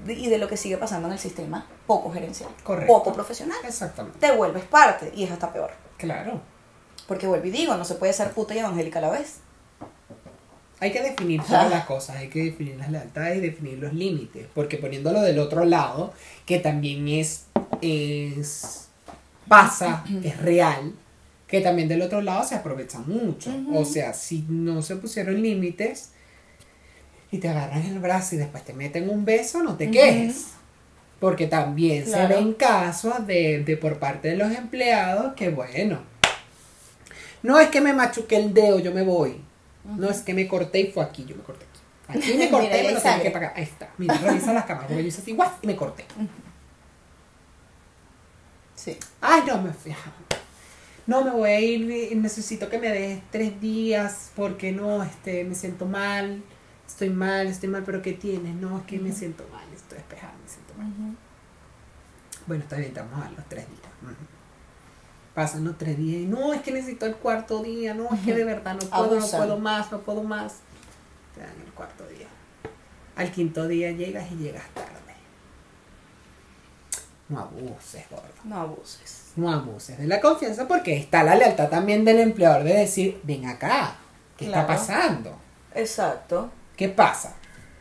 [0.07, 2.93] y de lo que sigue pasando en el sistema poco gerencial, Correcto.
[2.93, 3.57] poco profesional.
[3.65, 4.19] Exactamente.
[4.19, 5.71] Te vuelves parte, y es hasta peor.
[5.97, 6.39] Claro.
[7.07, 9.39] Porque vuelvo y digo, no se puede ser puta y evangélica a la vez.
[10.79, 14.47] Hay que definir todas las cosas, hay que definir las lealtades y definir los límites,
[14.53, 16.13] porque poniéndolo del otro lado,
[16.45, 17.45] que también es,
[17.81, 18.87] es
[19.47, 20.93] pasa, es real,
[21.47, 23.51] que también del otro lado se aprovecha mucho.
[23.73, 26.09] O sea, si no se pusieron límites
[27.31, 30.47] y te agarran el brazo y después te meten un beso, no te quejes.
[31.19, 35.99] Porque también se ven casos de, de por parte de los empleados que, bueno,
[37.41, 39.39] no es que me machuqué el dedo, yo me voy.
[39.85, 42.19] No es que me corté y fue aquí, yo me corté aquí.
[42.19, 43.53] Aquí me corté lo tengo que pagar.
[43.55, 43.89] Ahí está.
[43.97, 44.87] Mira, revisa las cámaras.
[44.87, 46.05] Porque yo hice así, guau, y me corté.
[48.75, 48.97] Sí.
[49.21, 49.95] Ay, no, me fui.
[51.07, 55.53] No, me voy a ir, necesito que me des tres días porque no, este, me
[55.53, 56.41] siento mal,
[56.87, 58.55] estoy mal, estoy mal, pero ¿qué tienes?
[58.55, 61.15] No, es que me siento mal, estoy despejada, me siento mal.
[62.47, 64.25] Bueno, está bien, te vamos a los tres días.
[65.35, 68.33] Pasan los tres días y no, es que necesito el cuarto día, no, es que
[68.33, 70.53] de verdad no puedo, no puedo más, no puedo más.
[71.35, 72.27] Te dan el cuarto día.
[73.17, 74.91] Al quinto día llegas y llegas tarde.
[77.27, 79.31] No abuses, gordo No abuses.
[79.35, 83.47] no abuses de la confianza porque está la lealtad también del empleador de decir, ven
[83.47, 83.95] acá,
[84.37, 85.35] ¿qué está pasando?
[85.73, 86.51] Exacto.
[86.77, 87.33] ¿Qué pasa?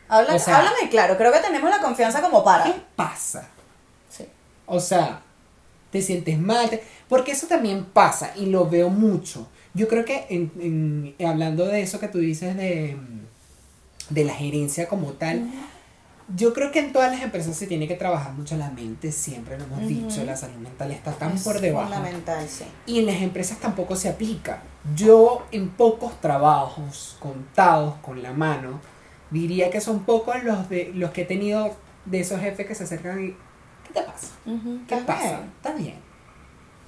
[0.09, 2.63] Habla, O sea- háblame claro, creo que tenemos la confianza como para.
[2.65, 3.47] ¿Qué pasa?
[4.09, 4.27] Sí.
[4.65, 5.21] O sea,
[5.95, 9.47] te sientes mal, te- porque eso también pasa y lo veo mucho.
[9.73, 10.51] Yo creo que en,
[11.19, 12.97] en- hablando de eso que tú dices de,
[14.09, 15.49] de la gerencia como tal,
[16.35, 19.57] yo creo que en todas las empresas se tiene que trabajar mucho la mente, siempre
[19.57, 21.93] lo hemos dicho, la salud mental está tan Es por debajo.
[21.93, 22.65] Fundamental, sí.
[22.87, 24.63] Y en las empresas tampoco se aplica.
[24.95, 28.81] Yo en pocos trabajos contados con la mano,
[29.31, 32.83] diría que son pocos los de los que he tenido de esos jefes que se
[32.85, 33.35] acercan
[33.95, 34.27] y ¿qué te pasa?
[34.87, 35.27] ¿Qué pasa?
[35.29, 35.51] bien.
[35.57, 35.95] Está bien.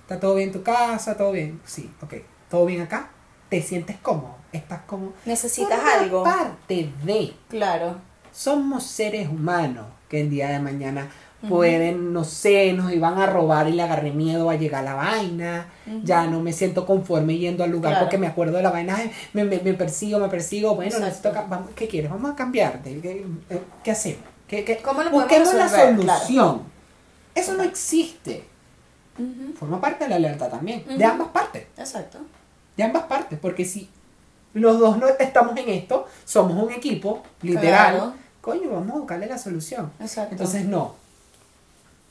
[0.01, 1.15] ¿Está todo bien en tu casa?
[1.17, 1.59] ¿Todo bien?
[1.65, 2.13] Sí, ok.
[2.49, 3.09] ¿Todo bien acá?
[3.49, 4.35] ¿Te sientes cómodo?
[4.51, 5.13] ¿Estás cómodo?
[5.25, 6.23] Necesitas algo.
[6.23, 7.95] parte de Claro.
[8.31, 11.09] somos seres humanos que el día de mañana
[11.49, 14.93] pueden, no sé, nos iban a robar y le agarré miedo a llegar a la
[14.95, 15.67] vaina,
[16.03, 18.05] ya no me siento conforme yendo al lugar Claro.
[18.05, 18.97] porque me acuerdo de la vaina,
[19.33, 22.09] me, me, me persigo, me persigo, bueno, necesito, vamos, ¿qué quieres?
[22.09, 24.19] Vamos a cambiar, ¿qué, qué, eh, qué hacemos?
[24.47, 25.95] ¿Qué, qué- ¿Cómo lo podemos Busquemos la?
[25.97, 26.61] Claro.
[27.37, 28.43] Eso no existe.
[29.57, 32.19] Forma parte de la lealtad también, de ambas partes Exacto.
[32.75, 33.89] de ambas partes, porque si
[34.53, 38.13] los dos no estamos en esto, somos un equipo, literal, Claro.
[38.41, 39.91] coño, vamos a buscarle la solución.
[39.99, 40.33] Exacto.
[40.33, 40.95] Entonces, no.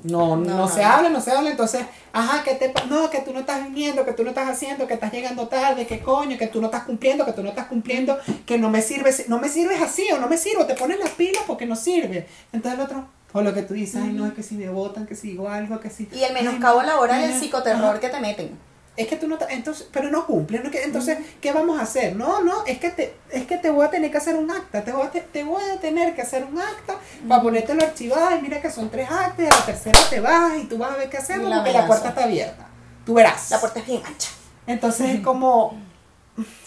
[0.02, 0.88] No, no, No, no, se no.
[0.88, 4.12] habla, no se habla, entonces, ajá, que te no, que tú no estás viniendo, que
[4.12, 7.24] tú no estás haciendo, que estás llegando tarde, que coño, que tú no estás cumpliendo,
[7.24, 10.28] que tú no estás cumpliendo, que no me sirves, no me sirves así o no
[10.28, 12.26] me sirvo, te pones las pilas porque no sirve.
[12.52, 15.06] Entonces el otro, o lo que tú dices, ay no, es que si me votan,
[15.06, 16.08] que si digo algo, que si.
[16.12, 18.58] Y el ay, menoscabo no, laboral, ay, el psicoterror que te meten.
[18.96, 20.70] Es que tú no, entonces, pero no cumple, ¿no?
[20.72, 22.16] Entonces, ¿qué vamos a hacer?
[22.16, 24.82] No, no, es que te, es que te voy a tener que hacer un acta,
[24.84, 26.96] te voy a, te, te voy a tener que hacer un acta
[27.28, 30.56] para ponértelo archivado y mira que son tres actas, y a la tercera te vas
[30.56, 32.68] y tú vas a ver qué hacer Y la porque la puerta está abierta.
[33.04, 33.50] Tú verás.
[33.50, 34.30] La puerta es bien ancha.
[34.66, 35.76] Entonces es como,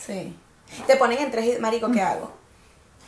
[0.06, 0.36] Sí.
[0.88, 2.32] Te ponen en tres, marico, ¿qué hago?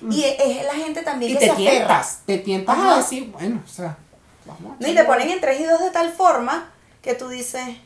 [0.09, 1.71] Y es, es la gente también y que te se aferra.
[1.71, 2.93] tientas, te tientas Ajá.
[2.93, 3.97] a decir, bueno, o sea,
[4.45, 4.79] vamos.
[4.79, 7.77] No, y te ponen en tres y dos de tal forma que tú dices,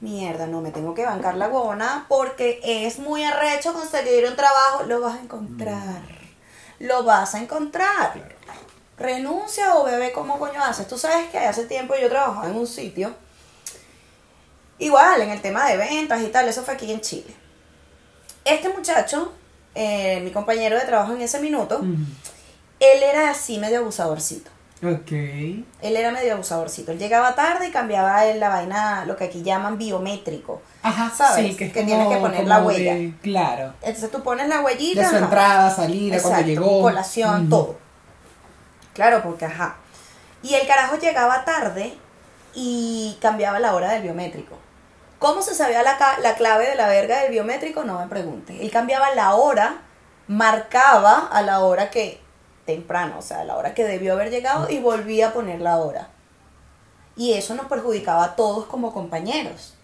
[0.00, 4.84] mierda, no me tengo que bancar la gona porque es muy arrecho conseguir un trabajo.
[4.84, 6.02] Lo vas a encontrar.
[6.80, 8.36] Lo vas a encontrar.
[8.96, 10.88] Renuncia o bebé, ¿cómo coño haces?
[10.88, 13.14] Tú sabes que hace tiempo yo trabajaba en un sitio.
[14.80, 17.34] Igual, en el tema de ventas y tal, eso fue aquí en Chile.
[18.44, 19.32] Este muchacho,
[19.80, 22.04] eh, mi compañero de trabajo en ese minuto, Mm.
[22.80, 24.50] él era así medio abusadorcito.
[24.82, 25.10] Ok.
[25.10, 25.64] Él
[25.96, 26.92] era medio abusadorcito.
[26.92, 30.62] Él llegaba tarde y cambiaba la vaina, lo que aquí llaman biométrico.
[30.82, 31.48] Ajá, ¿Sabes?
[31.48, 33.14] Sí, que, es Que como- tienes que poner la de- huella.
[33.22, 33.72] claro.
[33.82, 35.02] Entonces tú pones la huellita.
[35.02, 36.82] De su entrada, salida, cuando llegó.
[36.82, 37.50] colación, Ujú.
[37.50, 37.78] todo.
[38.94, 39.76] Claro, porque ajá.
[40.42, 41.94] Y el carajo llegaba tarde
[42.54, 44.56] y cambiaba la hora del biométrico.
[45.18, 47.84] ¿Cómo se sabía la, la clave de la verga del biométrico?
[47.84, 48.60] No me pregunte.
[48.62, 49.78] Él cambiaba la hora,
[50.28, 52.20] marcaba a la hora que
[52.66, 55.78] temprano, o sea, a la hora que debió haber llegado y volvía a poner la
[55.78, 56.08] hora.
[57.16, 59.74] Y eso nos perjudicaba a todos como compañeros.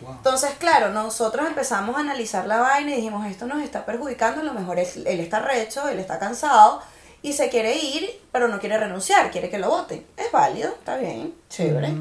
[0.00, 0.12] Wow.
[0.12, 4.44] Entonces, claro, nosotros empezamos a analizar la vaina y dijimos, esto nos está perjudicando, a
[4.44, 6.80] lo mejor es- él está recho, él está cansado
[7.20, 10.06] y se quiere ir, pero no quiere renunciar, quiere que lo voten.
[10.16, 11.92] Es válido, está bien, chévere.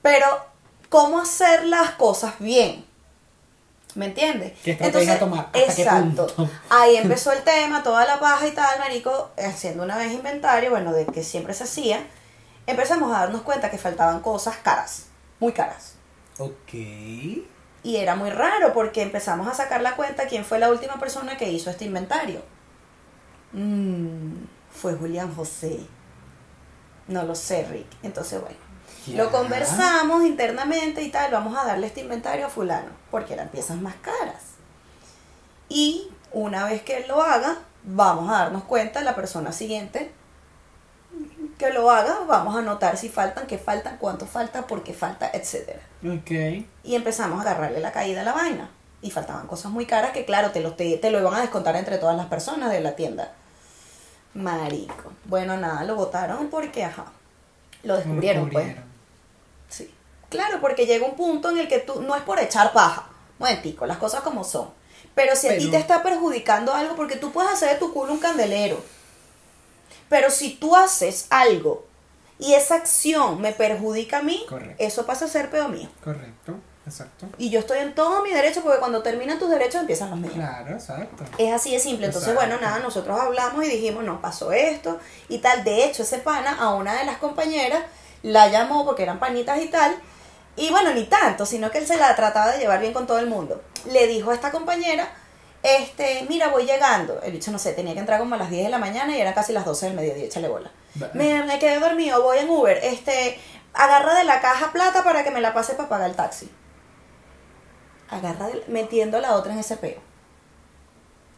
[0.00, 0.26] Pero,
[0.90, 2.84] ¿cómo hacer las cosas bien?
[3.94, 4.52] ¿Me entiendes?
[4.62, 5.46] ¿Qué estrategia tomar?
[5.46, 6.26] ¿Hasta qué exacto.
[6.26, 6.50] punto?
[6.68, 10.92] Ahí empezó el tema, toda la paja y tal, marico, haciendo una vez inventario, bueno,
[10.92, 12.04] de que siempre se hacía,
[12.66, 15.06] empezamos a darnos cuenta que faltaban cosas caras,
[15.38, 15.94] muy caras.
[16.38, 16.74] Ok.
[17.82, 21.36] Y era muy raro porque empezamos a sacar la cuenta quién fue la última persona
[21.36, 22.42] que hizo este inventario.
[23.52, 25.80] Mm, fue Julián José.
[27.08, 27.86] No lo sé, Rick.
[28.02, 28.69] Entonces, bueno.
[29.16, 31.30] Lo conversamos internamente y tal.
[31.32, 32.88] Vamos a darle este inventario a fulano.
[33.10, 34.42] Porque eran piezas más caras.
[35.68, 40.12] Y una vez que él lo haga, vamos a darnos cuenta la persona siguiente
[41.58, 42.20] que lo haga.
[42.26, 46.30] Vamos a notar si faltan, qué faltan, cuánto falta, por qué falta, etcétera Ok.
[46.84, 48.70] y empezamos a agarrarle la caída a la vaina.
[49.02, 51.74] Y faltaban cosas muy caras que, claro, te lo, te, te lo iban a descontar
[51.76, 53.32] entre todas las personas de la tienda.
[54.34, 55.12] Marico.
[55.24, 57.06] Bueno, nada, lo votaron porque, ajá,
[57.82, 58.66] lo descubrieron, pues.
[58.66, 58.84] Descubrieron.
[58.84, 58.89] Sí.
[60.30, 63.84] Claro, porque llega un punto en el que tú, no es por echar paja, momentico,
[63.84, 64.70] las cosas como son.
[65.14, 68.12] Pero si a ti te está perjudicando algo, porque tú puedes hacer de tu culo
[68.12, 68.80] un candelero.
[70.08, 71.84] Pero si tú haces algo
[72.38, 74.74] y esa acción me perjudica a mí, Correcto.
[74.78, 75.88] eso pasa a ser peor mío.
[76.02, 76.54] Correcto.
[76.86, 77.26] Exacto.
[77.38, 80.34] Y yo estoy en todo mi derecho porque cuando terminan tus derechos empiezan los míos.
[80.34, 81.24] Claro, exacto.
[81.38, 82.06] Es así de simple.
[82.06, 82.48] Entonces, Exacto.
[82.48, 85.62] bueno, nada, nosotros hablamos y dijimos, no, pasó esto y tal.
[85.62, 87.82] De hecho, ese pana a una de las compañeras
[88.22, 89.94] la llamó porque eran panitas y tal.
[90.60, 93.18] Y bueno, ni tanto, sino que él se la trataba de llevar bien con todo
[93.18, 93.62] el mundo.
[93.86, 95.08] Le dijo a esta compañera,
[95.62, 97.20] este, mira, voy llegando.
[97.22, 99.20] El bicho, no sé, tenía que entrar como a las 10 de la mañana y
[99.20, 100.70] eran casi las 12 del mediodía, échale bola.
[101.14, 102.78] Me, me quedé dormido, voy en Uber.
[102.82, 103.40] Este,
[103.72, 106.50] agarra de la caja plata para que me la pase para pagar el taxi.
[108.10, 110.00] Agarra, de- metiendo a la otra en ese peo.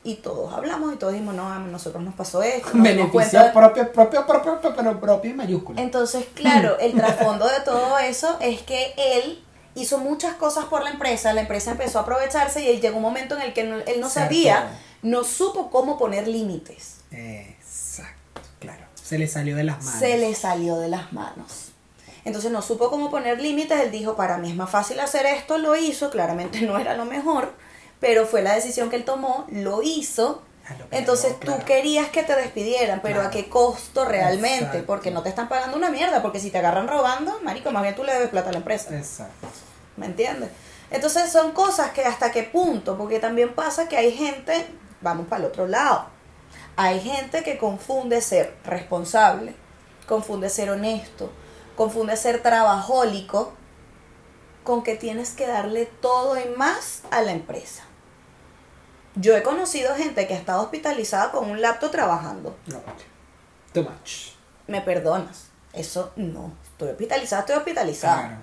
[0.04, 2.70] Y todos hablamos y todos dijimos, no, a nosotros nos pasó esto.
[2.74, 5.78] nos dimos Beneficio cuenta- propio, propio, propio, propio, pero propio y mayúsculo.
[5.80, 9.42] entonces, claro, el trasfondo de todo eso es que él
[9.76, 13.02] hizo muchas cosas por la empresa, la empresa empezó a aprovecharse y él llegó un
[13.02, 16.96] momento en el que no- él no sabía, no supo cómo poner límites.
[17.12, 18.84] Exacto, claro.
[19.02, 20.00] Se le salió de las manos.
[20.00, 21.68] Se le salió de las manos.
[22.24, 25.58] Entonces no supo cómo poner límites, él dijo, para mí es más fácil hacer esto,
[25.58, 27.52] lo hizo, claramente no era lo mejor,
[28.02, 30.42] pero fue la decisión que él tomó, lo hizo.
[30.68, 33.28] A lo que Entonces tú querías que te despidieran, pero Claro.
[33.28, 34.64] ¿a qué costo realmente?
[34.64, 34.86] Exacto.
[34.86, 37.94] Porque no te están pagando una mierda, porque si te agarran robando, marico, más bien
[37.94, 38.92] tú le debes plata a la empresa.
[38.96, 39.46] Exacto.
[39.96, 40.50] ¿Me entiendes?
[40.90, 44.66] Entonces son cosas que hasta qué punto, porque también pasa que hay gente,
[45.00, 46.06] vamos para el otro lado,
[46.74, 49.54] hay gente que confunde ser responsable,
[50.08, 51.30] confunde ser honesto,
[51.76, 53.52] confunde ser trabajólico
[54.64, 57.84] con que tienes que darle todo y más a la empresa.
[59.14, 62.56] Yo he conocido gente que ha estado hospitalizada con un laptop trabajando.
[62.66, 62.80] No,
[63.72, 64.32] too much.
[64.66, 65.48] Me perdonas.
[65.72, 66.52] Eso no.
[66.64, 68.20] Estoy hospitalizada, estoy hospitalizada.
[68.28, 68.42] Claro.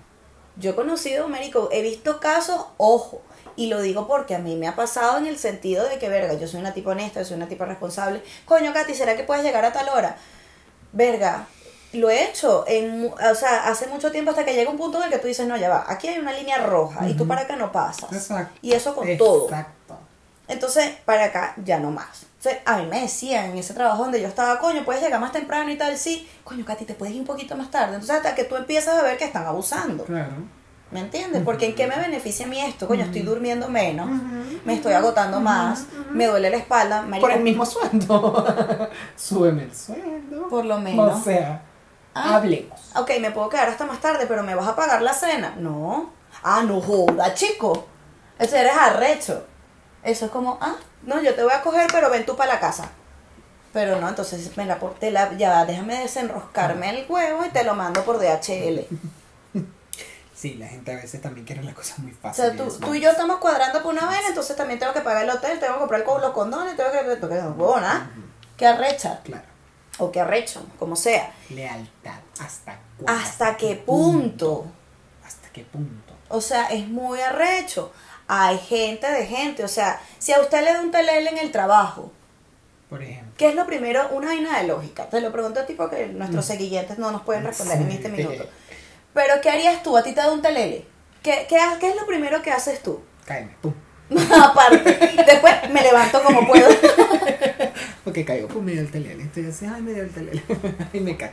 [0.58, 3.22] Yo he conocido, médico, he visto casos, ojo,
[3.56, 6.34] y lo digo porque a mí me ha pasado en el sentido de que, verga,
[6.34, 8.22] yo soy una tipo honesta, yo soy una tipo responsable.
[8.46, 10.18] Coño, Katy, ¿será que puedes llegar a tal hora?
[10.92, 11.48] Verga,
[11.94, 15.06] lo he hecho, en, o sea, hace mucho tiempo hasta que llega un punto en
[15.06, 17.42] el que tú dices, no, ya va, aquí hay una línea roja y tú para
[17.42, 18.12] acá no pasas.
[18.12, 18.60] Exacto.
[18.62, 19.50] Y eso con todo.
[20.50, 22.26] Entonces, para acá ya no más.
[22.38, 25.32] Entonces, a mí me decían en ese trabajo donde yo estaba, coño, puedes llegar más
[25.32, 26.28] temprano y tal, sí.
[26.44, 27.94] Coño, Katy, te puedes ir un poquito más tarde.
[27.96, 30.04] Entonces, hasta que tú empiezas a ver que están abusando.
[30.04, 30.34] Claro.
[30.92, 31.44] ¿Me entiendes?
[31.46, 32.88] Porque ¿en qué me beneficia a mí esto?
[32.88, 34.10] Coño, estoy durmiendo menos,
[34.66, 37.04] me estoy agotando más, me duele la espalda.
[37.04, 38.90] marico, Por el mismo sueldo.
[39.16, 40.48] Súbeme el sueldo.
[40.50, 41.20] Por lo menos.
[41.20, 41.62] O sea,
[42.16, 42.38] Ah.
[42.38, 42.80] hablemos.
[42.96, 45.54] Ok, me puedo quedar hasta más tarde, pero ¿me vas a pagar la cena?
[45.60, 46.10] No.
[46.42, 47.86] Ah, no joda, chico.
[48.40, 49.46] Ese eres arrecho.
[50.04, 52.60] Eso es como, ah, no, yo te voy a coger, pero ven tú para la
[52.60, 52.90] casa.
[53.74, 57.76] Pero no, entonces me la, te la ya déjame desenroscarme el huevo y te lo
[57.76, 58.86] mando por DHL.
[60.40, 62.56] Sí, la gente a veces también quiere las cosas muy O fáciles.
[62.56, 62.88] sea, tú, ¿no?
[62.88, 65.60] tú y yo estamos cuadrando por una vez, entonces también tengo que pagar el hotel,
[65.60, 67.00] tengo que comprar el los condones, tengo que...
[67.00, 68.10] tengo que nada.
[68.56, 69.20] Qué arrecha.
[69.26, 69.44] Claro.
[69.98, 71.34] o qué arrecho, como sea.
[71.50, 72.22] Lealtad.
[72.40, 73.22] ¿Hasta cuándo?
[73.22, 74.66] ¿Hasta qué punto?
[75.26, 76.14] ¿Hasta qué punto?
[76.30, 77.92] O sea, es muy arrecho.
[78.32, 79.64] Hay gente de gente.
[79.64, 82.12] O sea, si a usted le da un telele en el trabajo,
[82.90, 83.34] Por ejemplo.
[83.38, 84.08] ¿qué es lo primero?
[84.12, 85.10] Una vaina de lógica.
[85.10, 87.96] Te lo pregunto a ti porque nuestros seguidentes no nos pueden responder en Sí.
[87.96, 88.46] este minuto.
[89.16, 89.98] Pero, ¿qué harías tú?
[89.98, 90.86] A ti te da un telele.
[91.24, 91.58] ¿Qué, qué,
[91.90, 93.02] es lo primero que haces tú?
[93.26, 93.56] Cáeme.
[93.62, 93.74] Pum.
[94.44, 94.98] Aparte.
[95.26, 96.68] Después me levanto como puedo.
[98.04, 98.48] Porque caigo.
[98.48, 99.24] Pum, me dio el telele.
[99.24, 99.66] Estoy así.
[99.66, 100.44] Ay, me dio el telele.
[100.94, 101.32] y me cae.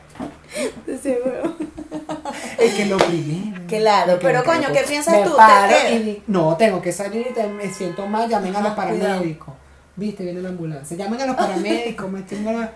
[2.58, 3.60] Es que lo primero.
[3.66, 4.68] Claro, es que pero coño.
[4.72, 5.32] ¿qué piensas Me tú?
[6.28, 8.28] No, tengo que salir y te- me siento mal.
[8.28, 9.54] Llamen a los paramédicos.
[9.96, 10.96] Viste, viene la ambulancia.
[10.96, 12.10] Llamen a los paramédicos.
[12.10, 12.70] me estoy mal.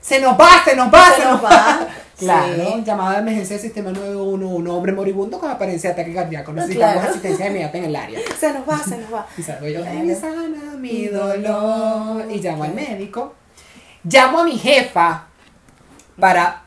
[0.00, 1.86] Se nos va, se nos va, Se nos va.
[2.18, 2.82] Claro, Sí.
[2.84, 6.52] llamada de emergencia del sistema 911, hombre moribundo con apariencia de ataque cardíaco.
[6.52, 7.10] Necesitamos Claro.
[7.10, 8.20] asistencia inmediata en el área.
[8.38, 9.26] Se nos va, se nos va.
[9.36, 9.98] Y salgo yo, Claro.
[10.00, 10.42] "Ay, sana
[10.78, 12.24] mi dolor.
[12.30, 13.34] Y llamo al médico.
[14.04, 15.24] Llamo a mi jefa
[16.20, 16.61] para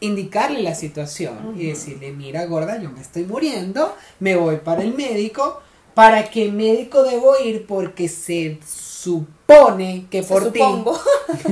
[0.00, 4.94] indicarle la situación y decirle, mira gorda, yo me estoy muriendo, me voy para el
[4.94, 5.60] médico.
[5.94, 7.66] ¿Para qué médico debo ir?
[7.66, 11.00] Porque se supone que Se por ti supongo.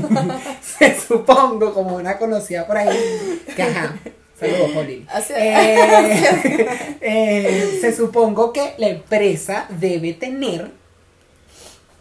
[0.79, 3.97] se supongo, como una conocida por ahí, que ajá,
[4.39, 4.71] saludos.
[5.09, 6.59] Así- Eh,
[7.01, 10.71] eh, se supongo que la empresa debe tener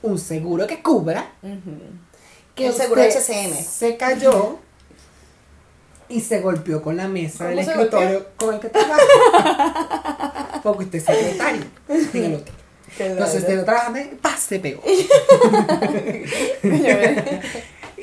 [0.02, 1.32] un seguro que cubra
[2.56, 3.54] que Un seguro HCM.
[3.64, 4.60] se cayó
[6.10, 10.60] y se golpeó con la mesa del ¿Cómo se escritorio con el que trabaja.
[10.64, 11.64] Porque usted es secretario.
[12.12, 12.52] Dígalo usted.
[13.00, 14.40] Entonces usted no trabaja, ¡paz!
[14.42, 14.82] se pegó.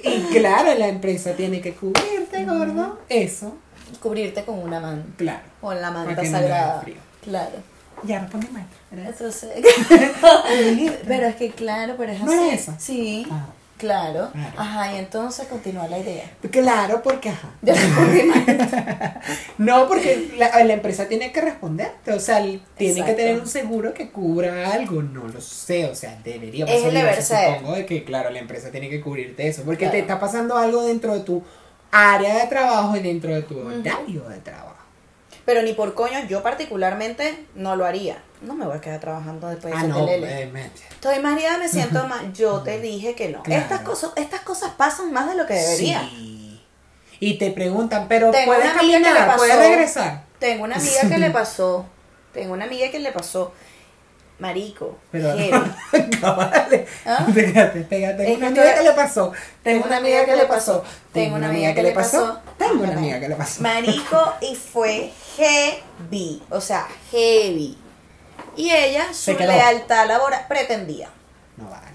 [0.03, 2.99] Y claro, la empresa tiene que cubrirte, gordo.
[3.09, 3.57] Eso,
[4.01, 5.07] Cubrirte con una manta.
[5.19, 5.41] claro.
[5.61, 6.83] Con la manta no sagrada.
[7.23, 7.57] Claro.
[8.05, 8.79] Ya responde maestra.
[8.93, 9.51] Entonces,
[11.07, 12.41] pero es que claro, pero es ¿No así.
[12.41, 12.81] era esa?
[12.81, 13.27] Sí.
[13.31, 13.47] Ah.
[13.81, 14.31] Claro.
[14.33, 14.55] Claro.
[14.57, 16.31] Ajá, y entonces continúa la idea.
[16.51, 17.49] Claro, porque ajá.
[19.59, 22.13] No, porque la, la empresa tiene que responderte.
[22.13, 22.45] O sea,
[22.77, 25.03] tiene que tener un seguro que cubra algo.
[25.03, 25.87] No lo sé.
[25.87, 27.59] O sea, debería Es el pasar, deber.
[27.59, 29.63] Supongo de que, claro, la empresa tiene que cubrirte eso.
[29.63, 29.93] Porque Claro.
[29.93, 31.43] te está pasando algo dentro de tu
[31.91, 34.77] área de trabajo y dentro de tu horario de trabajo.
[35.45, 38.23] Pero ni por coño, yo particularmente no lo haría.
[38.43, 40.09] No me voy a quedar trabajando después de Ah, no.
[40.09, 42.33] eh, me- Estoy María, me siento mal.
[42.33, 43.43] Yo te dije que no.
[43.43, 43.63] Claro.
[43.63, 46.01] Estas cosas, estas cosas pasan más de lo que debería.
[46.09, 46.63] Sí.
[47.21, 49.69] Y te preguntan, pero Tengo puedes caminar, puedes pasó.
[49.69, 50.25] regresar.
[50.39, 51.87] Tengo una amiga que le pasó.
[52.33, 53.53] Tengo una amiga que le pasó.
[54.39, 54.97] Marico.
[55.13, 56.11] Pero heavy.
[56.21, 56.87] cabale.
[57.05, 57.27] ¿Ah?
[57.35, 58.25] Pégate, pégate.
[58.25, 59.33] Tengo una amiga que le pasó.
[59.63, 60.83] Tengo una amiga que le pasó.
[61.13, 62.41] Tengo una amiga que le pasó.
[62.57, 63.63] Tengo una amiga que le pasó.
[63.63, 66.43] Marico, y fue heavy.
[66.49, 67.77] O sea, heavy.
[68.61, 71.09] Y ella, su lealtad laboral, pretendía.
[71.57, 71.87] No vale.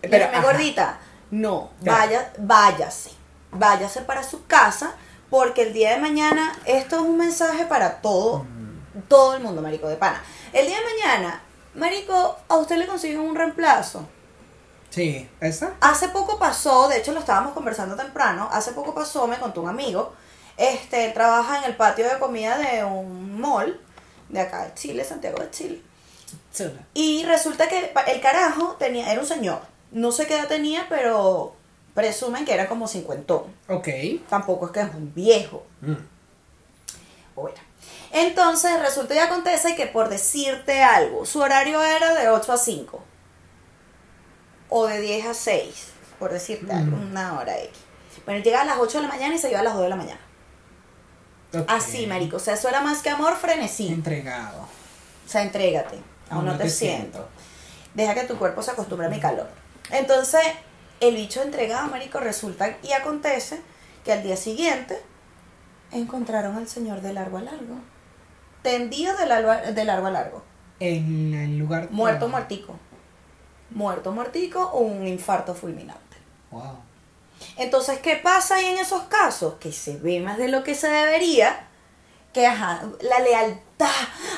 [0.00, 0.40] Pero, ajá.
[0.42, 0.98] gordita,
[1.32, 1.92] no, Ya.
[1.92, 3.10] vaya, váyase.
[3.50, 4.92] Váyase para su casa,
[5.30, 9.00] porque el día de mañana, esto es un mensaje para todo, Mm.
[9.08, 10.22] todo el mundo, marico, de pana.
[10.52, 11.42] El día de mañana,
[11.74, 14.06] marico, a usted le consiguen un reemplazo.
[14.90, 15.72] Sí, ¿esa?
[15.80, 19.68] Hace poco pasó, de hecho lo estábamos conversando temprano, hace poco pasó, me contó un
[19.68, 20.12] amigo,
[20.56, 23.80] este, él trabaja en el patio de comida de un mall
[24.30, 25.82] de acá de Chile, Santiago de Chile.
[26.54, 26.80] Chula.
[26.94, 29.60] Y resulta que el carajo tenía, era un señor,
[29.92, 31.54] no sé qué edad tenía, pero
[31.94, 33.44] presumen que era como cincuentón.
[33.68, 33.88] Ok.
[34.28, 35.64] Tampoco es que es un viejo.
[35.80, 35.94] Mm.
[37.34, 37.56] Bueno.
[38.12, 43.00] Entonces resulta y acontece que por decirte algo, su horario era de 8 a 5.
[44.68, 45.86] O de 10 a 6,
[46.18, 47.10] por decirte algo, Mm.
[47.10, 47.70] una hora X.
[48.24, 49.88] Bueno, llegaba a las 8 de la mañana y se iba a las 2 de
[49.88, 50.20] la mañana.
[51.68, 52.36] Así, marico.
[52.36, 53.88] O sea, eso era más que amor, frenesí.
[53.88, 54.62] Entregado.
[54.62, 55.98] O sea, entrégate.
[56.30, 57.28] Aún no, te, siento.
[57.94, 59.48] Deja que tu cuerpo se acostumbre a mi calor.
[59.90, 60.42] Entonces,
[61.00, 63.60] el bicho entregado, marico, resulta y acontece
[64.04, 65.00] que al día siguiente
[65.90, 67.80] encontraron al señor de largo a largo.
[68.62, 70.42] Tendido de largo a, de largo, a largo.
[70.78, 71.90] En el lugar.
[71.90, 72.78] Muerto, muertico.
[73.70, 76.16] Muerto, muertico o un infarto fulminante.
[76.50, 76.89] Wow.
[77.56, 79.54] Entonces, ¿qué pasa ahí en esos casos?
[79.60, 81.66] Que se ve más de lo que se debería,
[82.32, 83.88] que ajá, la lealtad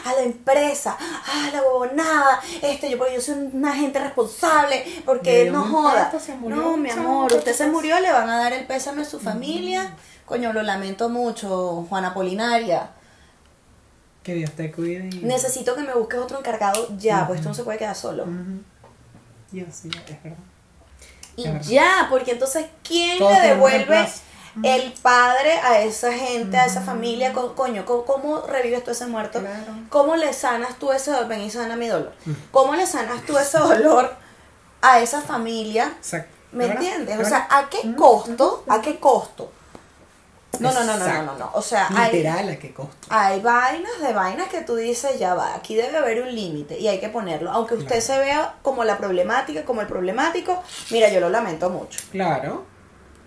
[0.05, 5.03] a la empresa, a la bobonada, este, yo porque yo soy una gente responsable, Le
[5.03, 5.90] porque no joda.
[5.90, 8.66] infarto, se murió, No, mi amor, ¿qué usted se murió, le van a dar el
[8.66, 9.94] pésame a su familia.
[10.24, 12.90] Coño, lo lamento mucho, Juana Polinaria.
[14.22, 15.11] Que Dios te cuide.
[15.12, 15.18] Y...
[15.24, 18.24] Necesito que me busques otro encargado ya, pues esto no se puede quedar solo.
[19.50, 20.38] Yo sí, es verdad.
[21.37, 24.09] Y ya, porque entonces, ¿quién Todo le devuelve
[24.62, 27.33] el padre a esa gente, a esa familia?
[27.33, 29.41] Co- Coño, ¿cómo, cómo revives tú ese muerto?
[29.41, 29.72] Claro.
[29.89, 31.28] ¿Cómo le sanas tú ese dolor?
[31.28, 32.12] Ven y sana mi dolor.
[32.51, 34.14] ¿Cómo le sanas tú ese dolor
[34.83, 35.95] a esa familia?
[35.99, 36.37] Exacto.
[36.53, 37.18] ¿Me entiendes?
[37.18, 37.49] ¿Es O sea?
[37.51, 38.64] ¿a qué costo?
[38.68, 39.51] ¿A qué costo?
[40.59, 41.50] No, no, no, no, no, no, no.
[41.55, 42.94] O sea, hay, Literal, ¿a qué costo?
[43.09, 46.88] hay vainas de vainas que tú dices, ya va, aquí debe haber un límite y
[46.88, 47.50] hay que ponerlo.
[47.50, 48.03] Aunque usted Claro.
[48.03, 52.00] se vea como la problemática, como el problemático, mira, yo lo lamento mucho.
[52.12, 52.64] Claro.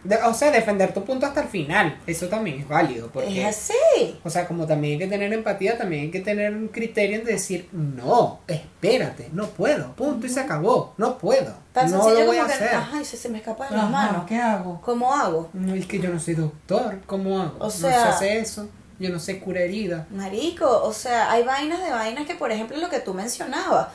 [0.06, 2.00] De- o sea, defender tu punto hasta el final.
[2.08, 3.10] Eso también es válido.
[3.12, 4.20] Porque, Es así.
[4.24, 7.26] o sea, como también hay que tener empatía, también hay que tener un criterio en
[7.26, 11.54] decir, no, espérate, no puedo, punto y se acabó, no puedo.
[11.74, 12.80] Tan no sencillo lo voy a como que, hacer.
[12.94, 14.26] ay, se, se me escapa de las Ajá, manos.
[14.28, 14.80] ¿Qué hago?
[14.82, 15.50] ¿Cómo hago?
[15.54, 17.56] No, es que yo no soy doctor, ¿cómo hago?
[17.60, 20.08] O no sea- sé hacer eso, yo no sé cura herida.
[20.12, 23.88] Marico, o sea, hay vainas de vainas que, por ejemplo, lo que tú mencionabas.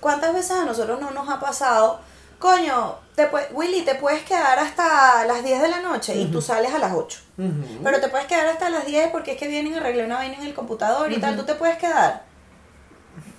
[0.00, 2.00] ¿Cuántas veces a nosotros no nos ha pasado?
[2.38, 6.72] Coño, te Willy, te puedes quedar hasta las 10 de la noche y tú sales
[6.72, 7.18] a las 8.
[7.36, 7.80] Ujú.
[7.82, 10.36] Pero te puedes quedar hasta las 10 porque es que vienen a arreglar una vaina
[10.36, 11.36] en el computador y tal.
[11.36, 12.24] ¿Tú te puedes quedar?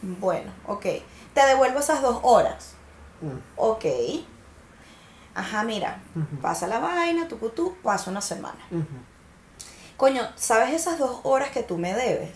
[0.02, 0.86] Bueno, ok.
[1.34, 2.74] Te devuelvo esas dos horas.
[3.22, 3.86] Mm, Ok.
[5.36, 6.02] Ajá, mira.
[6.41, 8.60] Pasa la vaina, tú, tú, pasa una semana.
[9.95, 12.32] Coño, ¿sabes esas dos horas que tú me debes?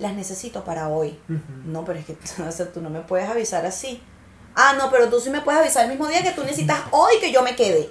[0.00, 1.20] Las necesito para hoy.
[1.64, 4.02] No, pero es que o sea, tú no me puedes avisar así.
[4.54, 7.14] Ah, no, pero tú sí me puedes avisar el mismo día que tú necesitas hoy
[7.20, 7.90] que yo me quede.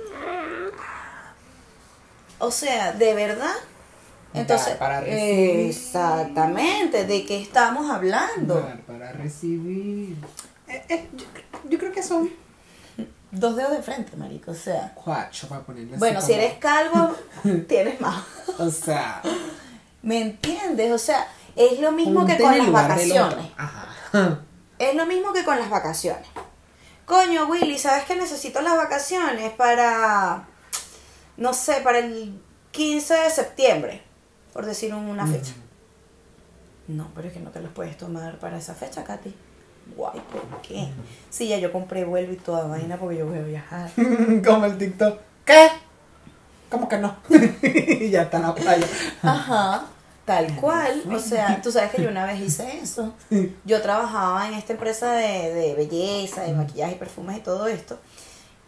[2.40, 3.54] O sea, de verdad.
[4.34, 5.70] Entonces, para recibir.
[5.70, 8.56] exactamente, ¿de qué estamos hablando?
[8.56, 10.16] Dar para recibir.
[10.68, 11.26] Eh, eh, yo,
[11.70, 12.32] yo creo que son
[13.32, 14.92] Dos dedos de frente, marico, o sea.
[14.94, 17.16] cuatro para ponerle así Bueno, si como- eres calvo,
[17.68, 18.24] tienes más.
[18.60, 19.22] O sea,
[20.04, 20.92] ¿Me entiendes?
[20.92, 23.24] O sea, es lo mismo que con las lugar del otro.
[23.24, 23.52] vacaciones.
[23.58, 23.88] Ajá.
[24.80, 26.28] Es lo mismo que con las vacaciones.
[27.06, 30.48] Coño, Willy, ¿sabes que necesito las vacaciones para,
[31.38, 32.40] no sé, para el
[32.72, 34.02] 15 de septiembre?
[34.54, 35.54] Por decir una fecha.
[36.88, 39.34] No, pero es que no te los puedes tomar para esa fecha, Katy.
[39.96, 40.90] Guay, ¿por qué?
[41.30, 43.92] Sí, ya yo compré vuelo y toda vaina porque yo voy a viajar.
[44.46, 45.20] Como el TikTok.
[45.46, 45.70] ¿Qué?
[46.70, 47.16] ¿Cómo que no?
[47.62, 48.88] y ya está en la playa.
[49.22, 49.86] Ajá,
[50.26, 51.04] tal cual.
[51.14, 53.14] O sea, tú sabes que yo una vez hice eso.
[53.66, 58.00] Yo trabajaba en esta empresa de, de belleza, de maquillaje y perfumes y todo esto.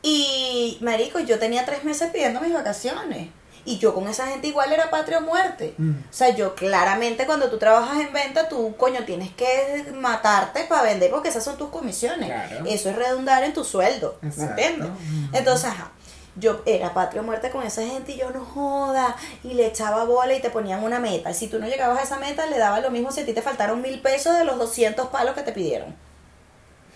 [0.01, 3.30] Y, marico, yo tenía tres meses pidiendo mis vacaciones.
[3.68, 5.74] Y yo con esa gente igual era patria o muerte.
[5.80, 5.91] Mm.
[5.91, 10.84] O sea, yo claramente cuando tú trabajas en venta, tú, coño, tienes que matarte para
[10.84, 12.28] vender porque esas son tus comisiones.
[12.30, 12.66] Claro.
[12.68, 14.20] Eso es redundar en tu sueldo.
[14.22, 14.51] ¿Me Exacto.
[14.62, 14.89] entiendes?
[15.34, 15.91] Entonces, ajá.
[16.38, 19.15] Yo era patria o muerte con esa gente y yo no joda.
[19.43, 21.31] Y le echaba bola y te ponían una meta.
[21.31, 23.33] Y si tú no llegabas a esa meta, le daba lo mismo si a ti
[23.33, 25.95] te faltaron mil pesos de los 200 palos que te pidieron.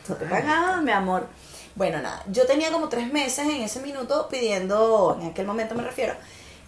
[0.08, 1.28] No te pagabas, mi amor.
[1.76, 2.24] Bueno, nada.
[2.28, 6.14] Yo tenía como tres meses en ese minuto pidiendo, en aquel momento me refiero,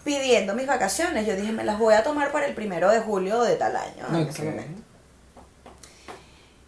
[0.04, 1.26] pidiendo mis vacaciones.
[1.26, 4.06] Yo dije, me las voy a tomar para el primero de julio de tal año.
[4.08, 4.82] en ese momento.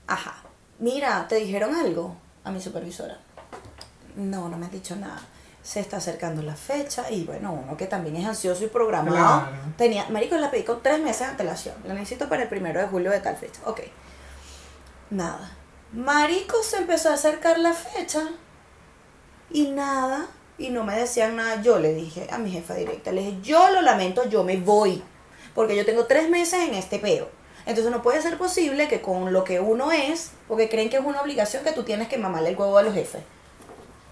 [0.07, 0.43] Ajá.
[0.79, 3.17] Mira, ¿te dijeron algo a mi supervisora?
[4.17, 5.23] No, no me has dicho nada.
[5.65, 9.17] Se está acercando la fecha y bueno, uno que también es ansioso y programado.
[9.17, 9.57] Claro.
[9.77, 11.75] Tenía, Marico, la pedí con tres meses de antelación.
[11.85, 13.61] La necesito para el primero de julio de tal fecha.
[13.65, 13.81] Ok.
[15.11, 15.57] Nada.
[15.93, 18.29] Marico se empezó a acercar la fecha
[19.51, 20.29] y nada.
[20.59, 21.63] Y no me decían nada.
[21.63, 25.03] Yo le dije a mi jefa directa, le dije, yo lo lamento, yo me voy.
[25.55, 27.29] Porque yo tengo tres meses en este peo.
[27.67, 31.05] Entonces no puede ser posible que con lo que uno es, porque creen que es
[31.05, 33.23] una obligación que tú tienes que mamarle el huevo a los jefes.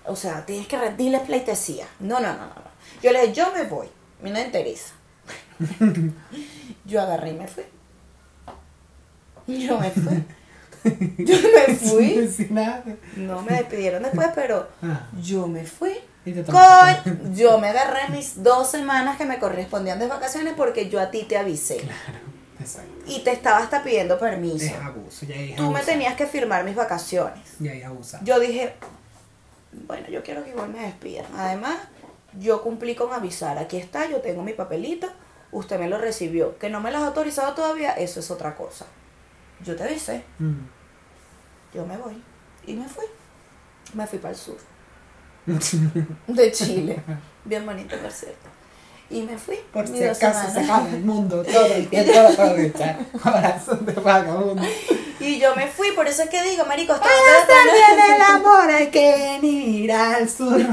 [0.06, 1.86] O sea, tienes que rendirle pleitesía.
[2.00, 2.72] No, no, no, no.
[3.02, 3.86] Yo le dije, yo me voy.
[3.86, 4.92] A mí no me interesa.
[6.84, 7.64] yo agarré y me fui.
[9.46, 10.24] Yo me fui.
[11.18, 12.28] Yo me fui.
[13.16, 15.06] No me despidieron después, pero Ah.
[15.20, 15.94] yo me fui.
[16.24, 21.10] Coño, yo me agarré mis dos semanas que me correspondían de vacaciones porque yo a
[21.10, 21.78] ti te avisé.
[21.78, 22.18] Claro,
[22.60, 22.90] exacto.
[23.08, 24.66] Y te estaba hasta pidiendo permiso.
[24.66, 25.84] Es abuso, ya es Tú me abuso.
[25.84, 27.40] tenías que firmar mis vacaciones.
[27.58, 28.20] Ya es abusa.
[28.22, 28.74] Yo dije,
[29.72, 31.26] bueno, yo quiero que igual me despidan.
[31.36, 31.78] Además,
[32.38, 33.58] yo cumplí con avisar.
[33.58, 35.08] Aquí está, yo tengo mi papelito.
[35.50, 36.58] Usted me lo recibió.
[36.58, 38.86] Que no me las ha autorizado todavía, eso es otra cosa.
[39.64, 40.24] Yo te avisé.
[40.38, 40.66] Mm.
[41.74, 42.22] Yo me voy.
[42.66, 43.04] Y me fui.
[43.94, 44.56] Me fui para el sur.
[46.26, 47.02] De Chile.
[47.44, 48.48] Bien bonito, por cierto.
[49.12, 49.56] Y me fui.
[49.72, 52.12] Por si acaso se acaba el mundo, todo el tiempo.
[53.22, 54.62] Corazón de vagabundo.
[55.20, 58.86] Y yo me fui, por eso es que digo, marico, tratando- hacer del amor hay
[58.88, 60.60] que venir al sur.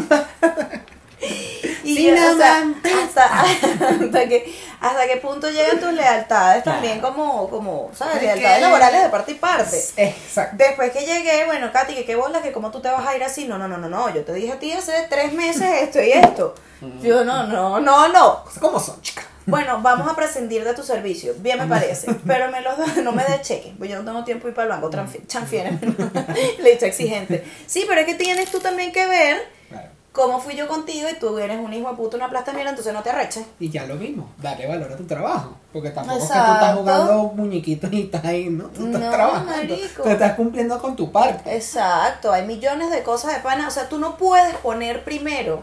[2.04, 2.64] Yo, o sea,
[3.06, 6.78] hasta, hasta, que, hasta qué punto llegan tus lealtades Claro.
[6.80, 8.18] también como, como ¿sabes?
[8.18, 9.84] Es Lealtades que- laborales de parte y parte.
[9.98, 10.56] Exacto.
[10.58, 13.24] Después que llegué, bueno, Katy, que qué bola, que cómo tú te vas a ir
[13.24, 13.46] así.
[13.48, 14.14] No, no, no, no, no.
[14.14, 16.56] Yo te dije a ti hace tres meses esto y esto.
[17.02, 18.44] Yo, no, no, no, no.
[18.62, 19.26] ¿Cómo son, chicas?
[19.46, 21.34] Bueno, vamos a prescindir de tu servicio.
[21.40, 22.08] Bien me parece.
[22.28, 23.74] Pero me los no me des cheque.
[23.80, 24.92] Pues yo no tengo tiempo ir para el banco.
[25.28, 25.72] Chanfiere.
[26.60, 27.44] Le he dicho exigente.
[27.66, 29.90] Sí, pero es que tienes tú también que ver Claro.
[30.12, 32.92] ¿Cómo fui yo contigo y tú eres un hijo de puta, una plasta mierda, entonces
[32.94, 33.46] no te arreches?
[33.60, 35.52] Y ya lo mismo, darle valor a tu trabajo.
[35.72, 38.66] Porque tampoco es que tú estás jugando muñequitos y estás ahí, ¿no?
[38.70, 39.52] Tú estás No, trabajando.
[39.52, 40.02] marico.
[40.04, 41.56] Tú estás cumpliendo con tu parte.
[41.56, 43.68] Exacto, hay millones de cosas de pana.
[43.68, 45.62] O sea, tú no puedes poner primero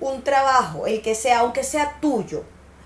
[0.00, 2.42] un trabajo, el que sea, aunque sea tuyo.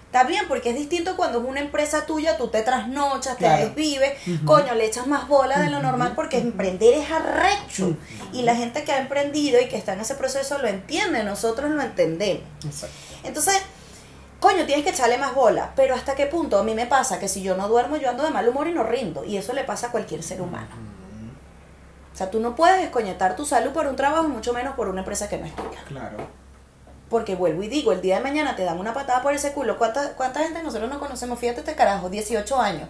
[0.09, 4.14] Está bien, porque es distinto cuando es una empresa tuya, tú te trasnochas, te desvives,
[4.46, 7.88] coño, le echas más bola de lo normal porque emprender es arrecho.
[7.88, 7.96] Ujú.
[8.32, 11.70] Y la gente que ha emprendido y que está en ese proceso lo entiende, nosotros
[11.72, 12.42] lo entendemos.
[12.64, 12.96] Exacto.
[13.22, 13.61] Entonces,
[14.40, 15.72] coño, tienes que echarle más bola.
[15.76, 18.24] Pero hasta qué punto a mí me pasa que si yo no duermo, yo ando
[18.24, 19.24] de mal humor y no rindo.
[19.24, 20.70] Y eso le pasa a cualquier ser humano.
[22.14, 25.00] O sea, tú no puedes desconectar tu salud por un trabajo, mucho menos por una
[25.00, 25.84] empresa que no es tuya.
[25.86, 26.16] Claro.
[27.09, 29.78] Porque vuelvo y digo, el día de mañana te dan una patada por ese culo.
[29.78, 31.38] ¿Cuánta, cuánta gente nosotros no conocemos?
[31.38, 32.88] Fíjate este carajo, 18 años.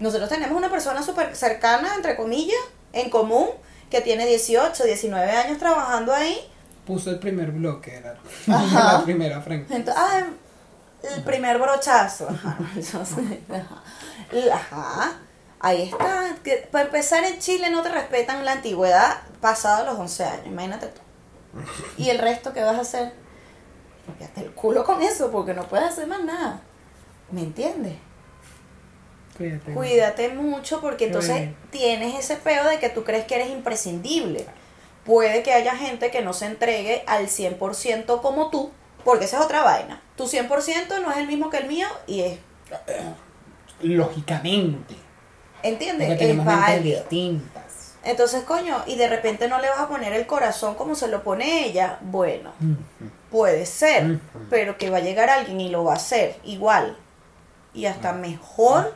[0.00, 2.60] Nosotros tenemos una persona súper cercana, entre comillas,
[2.92, 3.48] en común,
[3.90, 6.38] que tiene 18, 19 años trabajando ahí.
[6.86, 9.74] Puso el primer bloque, era la primera frente.
[9.74, 10.24] Entonces, ah,
[11.02, 12.28] el primer brochazo.
[12.28, 12.58] Ajá.
[14.52, 15.12] Ajá.
[15.60, 16.36] Ahí está.
[16.44, 20.46] Que para empezar, en Chile no te respetan la antigüedad pasada los 11 años.
[20.46, 21.00] Imagínate tú.
[21.96, 23.12] ¿Y el resto qué vas a hacer?
[24.16, 26.62] Fíjate el culo con eso, porque no puedes hacer más nada.
[27.30, 27.96] ¿Me entiendes?
[29.36, 29.74] Cuídate.
[29.74, 34.46] Cuídate mucho porque entonces tienes ese peo de que tú crees que eres imprescindible.
[35.04, 38.70] Puede que haya gente que no se entregue al 100% como tú,
[39.04, 40.02] porque esa es otra vaina.
[40.16, 42.38] Tu 100% no es el mismo que el mío y es,
[43.82, 44.96] Lógicamente.
[45.62, 46.08] ¿entiendes?
[46.08, 47.94] Porque Es mentes distintas.
[48.04, 51.22] Entonces, coño, y de repente no le vas a poner el corazón como se lo
[51.22, 52.52] pone ella, bueno.
[53.30, 54.18] Puede ser,
[54.50, 56.96] pero que va a llegar alguien y lo va a hacer igual
[57.74, 58.94] y hasta mejor,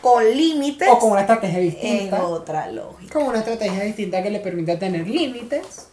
[0.00, 2.24] con límites, O con una estrategia es distinta.
[2.24, 3.12] otra lógica.
[3.12, 5.88] Con una estrategia distinta que le permita tener límites,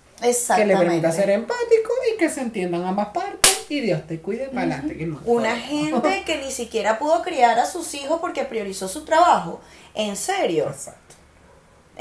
[0.55, 3.65] que le permita ser empático y que se entiendan ambas partes.
[3.69, 5.09] Y Dios te cuide para adelante.
[5.25, 9.61] Una gente que ni siquiera pudo criar a sus hijos porque priorizó su trabajo.
[9.95, 10.65] En serio.
[10.65, 11.15] Exacto.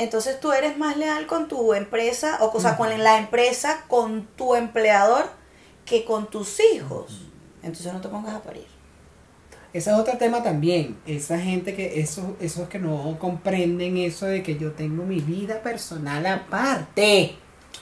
[0.01, 4.27] Entonces tú eres más leal con tu empresa, o, o sea, con la empresa, con
[4.35, 5.29] tu empleador,
[5.85, 7.27] que con tus hijos.
[7.63, 8.67] Entonces no te pongas a parir.
[9.75, 10.97] Ese es otro tema también.
[11.07, 15.61] Esa gente que, esos, esos que no comprenden eso de que yo tengo mi vida
[15.61, 17.37] personal aparte.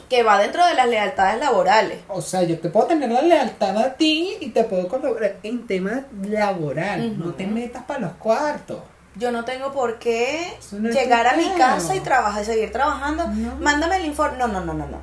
[0.09, 2.01] Que va dentro de las lealtades laborales.
[2.09, 5.69] O sea, yo te puedo tener la lealtad a ti y te puedo colaborar en
[5.69, 7.17] tema laboral.
[7.17, 8.81] No te metas para los cuartos.
[9.19, 13.27] Yo no tengo por qué no llegar a mi casa y trabajar, seguir trabajando.
[13.27, 13.57] No.
[13.57, 14.39] Mándame el informe.
[14.39, 15.03] No, no, no, no, no.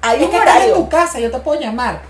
[0.00, 2.02] Hay es un que estás en tu casa, yo te puedo llamar.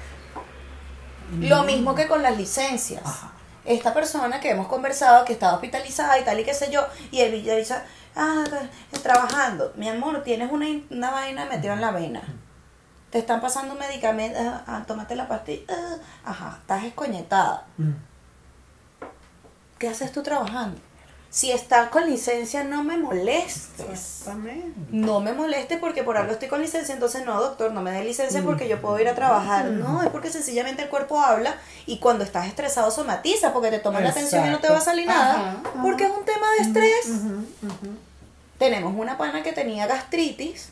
[1.41, 3.03] Lo mismo que con las licencias.
[3.05, 3.33] Ajá.
[3.65, 7.19] Esta persona que hemos conversado, que estaba hospitalizada y tal y qué sé yo, y
[7.43, 7.77] ya dice,
[8.15, 8.45] ah,
[8.91, 9.73] pues, trabajando.
[9.77, 12.23] Mi amor, tienes una, una vaina metida en la vena.
[13.11, 15.65] Te están pasando un medicamento, ah, ah, tómate la pastilla.
[15.71, 17.65] ah, ajá, estás escoñetada.
[17.79, 17.93] Mm.
[19.79, 20.81] ¿Qué haces tú trabajando?
[21.31, 23.71] Si estás con licencia, no me molestes.
[23.91, 24.79] Exactamente.
[24.93, 28.05] No me moleste porque por algo estoy con licencia, entonces no, doctor, no me dé
[28.05, 29.65] licencia porque yo puedo ir a trabajar.
[29.67, 31.57] No, es porque sencillamente el cuerpo habla
[31.87, 34.81] y cuando estás estresado somatiza porque te toman la atención y no te va a
[34.81, 35.35] salir nada.
[35.35, 35.83] Ajá, ajá.
[35.83, 37.07] Porque es un tema de estrés.
[37.09, 37.97] Ujú.
[38.59, 40.69] Tenemos una pana que tenía gastritis,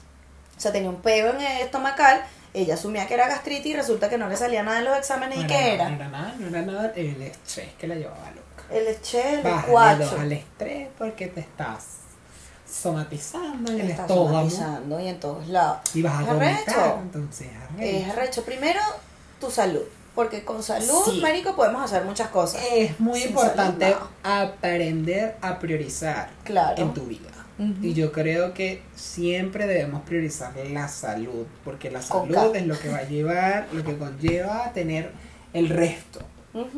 [0.56, 2.22] o sea, tenía un peo en el estomacal.
[2.54, 5.38] Ella asumía que era gastritis y resulta que no le salía nada en los exámenes.
[5.38, 5.88] ¿Y No qué era?
[5.88, 5.88] era?
[5.88, 8.41] No era nada, no era nada el estrés que la llevaba loca.
[8.70, 10.16] El eché, el cuacho.
[10.18, 11.84] al estrés porque te estás
[12.70, 15.78] somatizando en el estómago somatizando y en todos lados.
[15.94, 16.98] y vas a vomitar, arrecho.
[17.02, 17.48] entonces
[17.78, 18.12] Es arrecho.
[18.20, 18.44] arrecho.
[18.44, 18.80] Primero,
[19.40, 19.82] tu salud.
[20.14, 21.20] Porque con salud, Sí.
[21.22, 22.62] marico, podemos hacer muchas cosas.
[22.70, 26.82] Es muy Sin importante salud, aprender a priorizar Claro.
[26.82, 27.30] en tu vida.
[27.58, 27.76] Ujú.
[27.82, 32.90] Y yo creo que siempre debemos priorizar la salud, porque la salud es lo que
[32.90, 35.12] va a llevar, lo que conlleva a tener
[35.54, 36.20] el resto.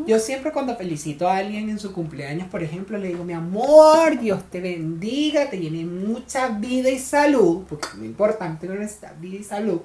[0.06, 4.18] Yo siempre cuando felicito a alguien en su cumpleaños, por ejemplo, le digo, mi amor,
[4.20, 9.38] Dios te bendiga, te llene mucha vida y salud, porque es muy importante nuestra vida
[9.38, 9.80] y salud,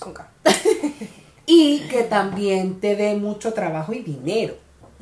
[0.00, 0.14] Con
[1.46, 4.54] y que también te dé mucho trabajo y dinero,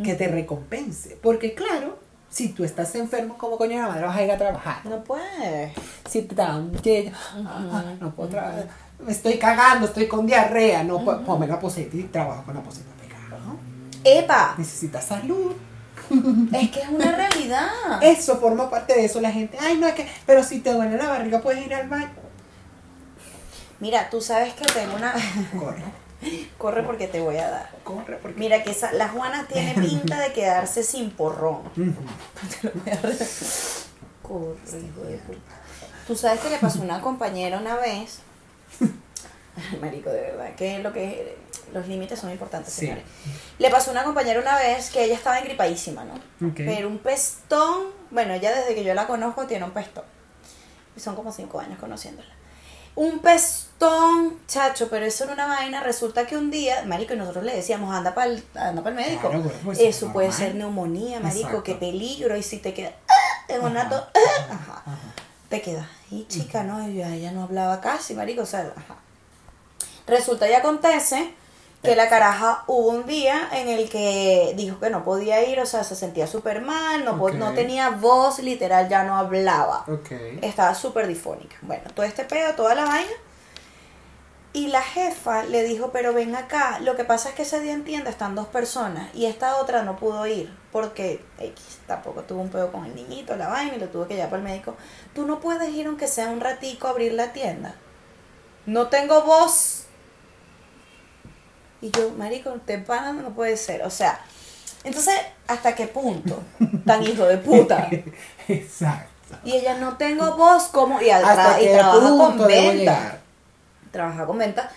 [0.02, 1.98] que te recompense, porque claro,
[2.30, 4.84] si tú estás enfermo, ¿cómo coño de la madre vas a ir a trabajar?
[4.86, 5.72] No puedes.
[6.08, 7.10] Si te da un ye-
[7.46, 8.68] ah, no puedo trabajar,
[9.04, 12.62] me estoy cagando, estoy con diarrea, no puedo, ponme la poseta y trabajo con la
[12.62, 12.97] poseta ¿no?
[14.16, 14.54] ¡Epa!
[14.56, 15.52] Necesitas salud.
[16.52, 17.68] Es que es una realidad.
[18.02, 19.20] Eso forma parte de eso.
[19.20, 21.88] La gente, ay, no es que, pero si te duele la barriga, puedes ir al
[21.88, 22.08] baño.
[23.80, 25.12] Mira, tú sabes que tengo una.
[25.58, 25.82] Corre,
[26.56, 27.70] Corre porque te voy a dar.
[27.84, 28.38] corre, porque.
[28.38, 31.62] Mira que esa, la Juana tiene pinta de quedarse sin porrón.
[34.22, 35.54] Corre, hijo de puta.
[36.06, 38.20] Tú sabes que le pasó a una compañera una vez.
[39.80, 41.36] Marico, de verdad, que lo que
[41.72, 42.80] los límites son importantes, Sí.
[42.82, 43.04] señores.
[43.58, 46.14] Le pasó a una compañera una vez que ella estaba engripadísima, ¿no?
[46.48, 46.54] Ok.
[46.56, 50.04] Pero un pestón, bueno, ella desde que yo la conozco tiene un pestón.
[50.96, 52.28] Y son como cinco años conociéndola.
[52.96, 55.80] Un pestón, chacho, pero eso era una vaina.
[55.82, 59.28] Resulta que un día, marico, y nosotros le decíamos, anda para el, anda pa'l médico.
[59.28, 61.62] Claro, bueno, pues, eso puede ser neumonía, marico, Exacto.
[61.62, 62.36] qué peligro.
[62.36, 63.14] Y si te queda ¡ah!
[63.48, 64.52] en un Ajá, ato, ¡ah!
[64.52, 64.98] ajá, Ajá.
[65.48, 65.86] te quedas.
[66.10, 68.96] Y chica, no, ella, ella no hablaba casi, marico, o sea, ajá.
[70.08, 71.34] Resulta y acontece
[71.82, 75.66] que la caraja hubo un día en el que dijo que no podía ir, o
[75.66, 77.34] sea, se sentía súper mal, no, po- Ok.
[77.34, 79.84] no tenía voz, literal, ya no hablaba.
[80.42, 81.56] Estaba súper difónica.
[81.62, 83.10] Bueno, todo este pedo, toda la vaina.
[84.54, 87.74] Y la jefa le dijo, pero ven acá, lo que pasa es que ese día
[87.74, 92.40] en tienda están dos personas y esta otra no pudo ir porque X tampoco tuvo
[92.40, 94.74] un pedo con el niñito, la vaina y lo tuvo que llevar para el médico.
[95.14, 97.74] Tú no puedes ir aunque sea un ratico a abrir la tienda.
[98.66, 99.84] No tengo voz.
[101.80, 103.82] Y yo, marico, te pana, no puede ser.
[103.82, 104.20] O sea,
[104.84, 105.14] entonces,
[105.46, 106.42] ¿hasta qué punto?
[106.86, 107.88] Tan hijo de puta.
[108.48, 109.36] Exacto.
[109.44, 113.18] Y ella no tengo voz como y, ¿Hasta y qué trabaja con punto venta.
[113.92, 114.70] Trabaja con venta.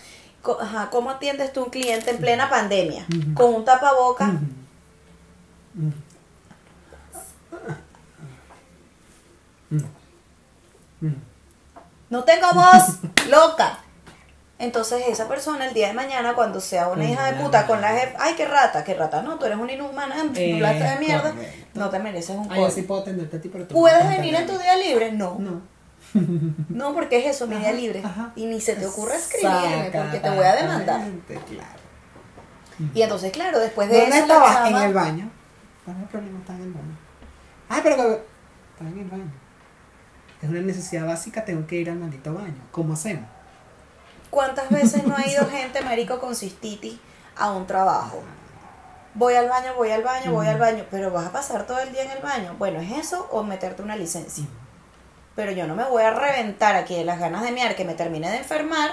[0.59, 3.05] Ajá, ¿Cómo atiendes tú un cliente en plena pandemia?
[3.35, 4.25] Con un tapaboca.
[5.75, 5.93] Ujú.
[12.09, 12.99] No tengo voz,
[13.29, 13.79] loca.
[14.61, 17.89] Entonces esa persona el día de mañana cuando sea una hija de puta con la
[17.89, 20.99] jefa, ay qué rata, qué rata, no, tú eres una inhumana, Eh, un lata de
[20.99, 21.67] mierda, correcto.
[21.73, 22.71] no te mereces un Ah, yo coño.
[22.71, 25.11] sí puedo atenderte a ti, pero tú ¿Puedes no venir en tu día libre?
[25.11, 25.37] No.
[25.39, 25.61] No.
[26.69, 28.01] No, porque es eso, mi día libre.
[28.05, 28.31] ajá.
[28.35, 31.01] Y ni se te ocurra escribirme porque te voy a demandar.
[31.27, 31.81] Claro.
[32.93, 34.69] Y entonces, claro, después de ¿Dónde eso estabas?
[34.69, 35.29] En el baño.
[35.85, 36.39] ¿Cuál es el problema?
[36.39, 36.97] Estaba en el baño.
[37.69, 38.01] Ay, pero que...
[38.73, 39.31] Estaba en el baño.
[40.41, 42.55] Es una necesidad básica, tengo que ir al maldito baño.
[42.71, 43.25] ¿Cómo hacemos?
[44.31, 46.97] ¿Cuántas veces no ha ido gente, marico, con cistitis
[47.35, 48.23] a un trabajo?
[49.13, 51.91] Voy al baño, voy al baño, voy al baño, pero vas a pasar todo el
[51.91, 52.55] día en el baño.
[52.57, 54.45] Bueno, ¿es eso o meterte una licencia?
[55.35, 57.93] Pero yo no me voy a reventar aquí de las ganas de mear que me
[57.93, 58.91] termine de enfermar.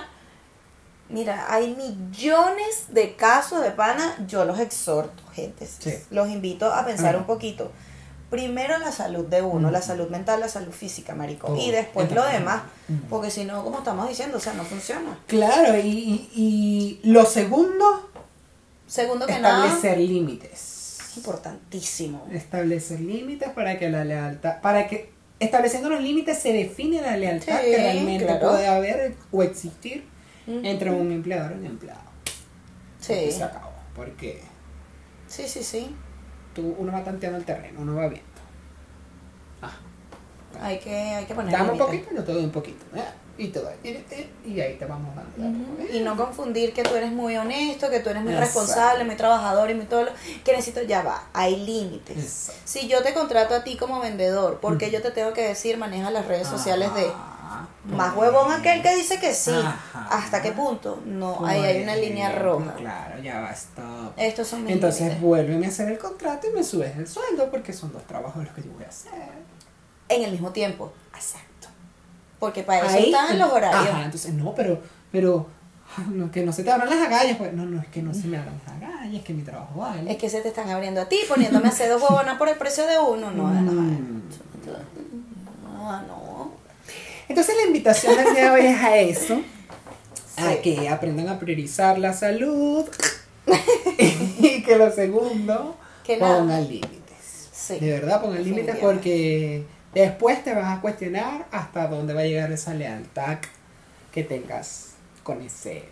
[1.09, 5.67] Mira, hay millones de casos de pana, yo los exhorto, gente.
[5.67, 5.95] Sí.
[6.11, 7.71] Los invito a pensar un poquito.
[8.31, 11.57] Primero la salud de uno, la salud mental, la salud física, marico.
[11.57, 12.63] Y después lo demás.
[13.09, 15.19] Porque si no, como estamos diciendo, o sea, no funciona.
[15.27, 18.11] Claro, y, y, lo segundo,
[18.87, 20.99] Segundo que nada, establecer límites.
[21.17, 22.27] importantísimo.
[22.33, 25.11] Establecer límites para que la lealtad, para que
[25.41, 28.51] estableciendo los límites se define la lealtad Sí, que realmente claro.
[28.51, 30.05] puede haber o existir
[30.47, 32.01] entre un empleador y un empleado.
[33.01, 33.71] Sí, Porque se acabó.
[33.95, 34.43] Porque
[35.29, 35.95] sí, sí, sí.
[36.59, 38.29] Tú, uno va tanteando el terreno, uno va viendo.
[39.63, 39.71] Ah,
[40.61, 42.85] Hay que, hay que poner dame un poquito, yo te doy un poquito.
[42.97, 43.05] ¿eh?
[43.39, 43.75] Y te doy,
[44.45, 45.83] y, ahí te vamos dando.
[45.83, 45.97] ¿eh?
[45.97, 48.61] Y no confundir que tú eres muy honesto, que tú eres muy Exacto.
[48.61, 50.11] responsable, muy trabajador y muy todo lo
[50.45, 52.17] que necesito, ya va, hay límites.
[52.17, 52.63] Exacto.
[52.65, 55.79] Si yo te contrato a ti como vendedor, ¿por qué yo te tengo que decir
[55.79, 57.13] maneja las redes sociales de
[57.85, 59.51] Más huevón aquel que dice que sí?
[59.53, 60.09] Ajá.
[60.11, 61.01] ¿Hasta qué punto?
[61.07, 62.75] No, ahí hay una línea roja.
[62.75, 64.13] Claro, ya va, stop.
[64.17, 65.23] Estos son mis Entonces límites.
[65.23, 68.53] vuélveme a hacer el contrato y me subes el sueldo porque son dos trabajos los
[68.55, 69.13] que yo voy a hacer.
[70.09, 71.69] En el mismo tiempo, Exacto.
[72.39, 73.89] porque para eso Ahí, están los horarios.
[73.95, 74.81] Ajá, entonces no, pero,
[75.13, 75.47] pero,
[76.09, 77.37] no, que no se te abran las agallas.
[77.37, 79.81] Pues, no, no, es que no se me abran las agallas, es que mi trabajo
[79.81, 80.11] vale.
[80.11, 82.57] Es que se te están abriendo a ti, poniéndome a hacer dos huevonas por el
[82.57, 83.31] precio de uno.
[83.31, 84.23] No, no, Mm.
[84.67, 86.28] no, no.
[87.29, 89.43] Entonces la invitación del día de hoy es a eso,
[90.37, 90.59] a Sí.
[90.63, 92.87] que aprendan a priorizar la salud
[94.39, 97.49] y que lo segundo, Que pongan límites.
[97.53, 99.65] Sí, De verdad, pongan límites porque
[99.95, 103.39] después te vas a cuestionar hasta dónde va a llegar esa lealtad
[104.13, 105.85] que tengas con ese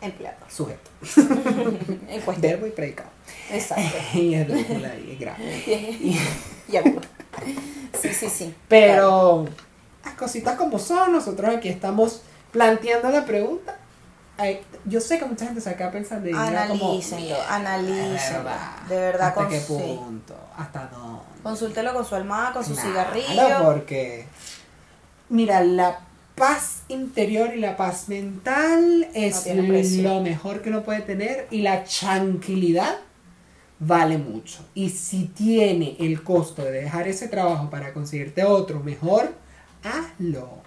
[0.00, 0.36] Empleado.
[0.48, 0.90] sujeto.
[2.08, 2.40] En cuestión.
[2.52, 3.10] Verbo y predicado.
[3.50, 3.96] Exacto.
[4.14, 5.62] y es ridícula y es grave.
[8.00, 8.54] Sí, sí, sí.
[8.68, 9.46] Pero
[10.06, 13.76] las cositas como son, nosotros aquí estamos planteando la pregunta.
[14.38, 18.50] Ay, yo sé que mucha gente se acaba pensando Analícenlo, "Mierda, analícenlo.
[18.88, 19.66] De verdad, ¿Hasta qué sí.
[19.68, 20.34] punto?
[20.56, 21.22] ¿Hasta dónde?
[21.42, 23.64] Consúltelo con su almohada, con su Claro, cigarrillo.
[23.64, 24.26] porque,
[25.30, 26.00] mira, la
[26.34, 29.46] paz interior y la paz mental es
[30.02, 32.96] lo mejor que uno puede tener y la tranquilidad
[33.78, 34.58] vale mucho.
[34.74, 39.32] Y si tiene el costo de dejar ese trabajo para conseguirte otro mejor,
[39.86, 40.66] hazlo.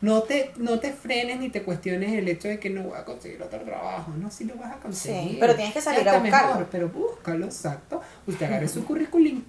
[0.00, 3.04] No te, no te frenes ni te cuestiones el hecho de que no voy a
[3.04, 4.12] conseguir otro trabajo.
[4.18, 5.30] No, sí lo vas a conseguir.
[5.32, 6.48] Sí, pero tienes que salir a buscarlo.
[6.48, 8.00] mejor, pero búscalo, exacto.
[8.26, 9.42] Usted agarre su currículum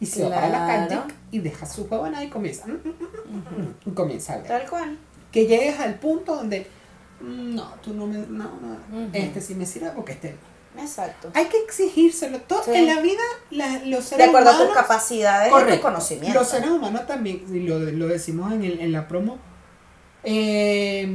[0.00, 2.66] y se va para la calle y deja su huevona y comienza.
[2.66, 4.46] mm, mm, mm, y comienza a ver.
[4.48, 4.98] Tal cual.
[5.30, 6.66] Que llegues al punto donde
[7.20, 10.55] no, tú no me, no, no, este sí me sirve porque este no.
[10.78, 11.30] Exacto.
[11.34, 12.40] Hay que exigírselo.
[12.40, 12.70] Todo, Sí.
[12.74, 14.68] En la vida, la- los De seres acuerdo a humanos...
[14.74, 15.76] tus capacidades y Correcto.
[15.76, 16.38] tu conocimiento.
[16.38, 19.38] Los seres humanos también, y lo, lo decimos en, el- en la promo,
[20.24, 21.08] eh,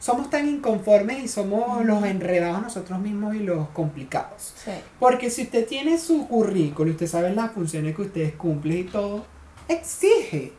[0.00, 4.54] somos tan inconformes y somos los enredados nosotros mismos y los complicados.
[4.64, 4.70] Sí.
[5.00, 8.84] Porque si usted tiene su currículo y usted sabe las funciones que ustedes cumplen y
[8.84, 9.24] todo,
[9.68, 10.52] exige.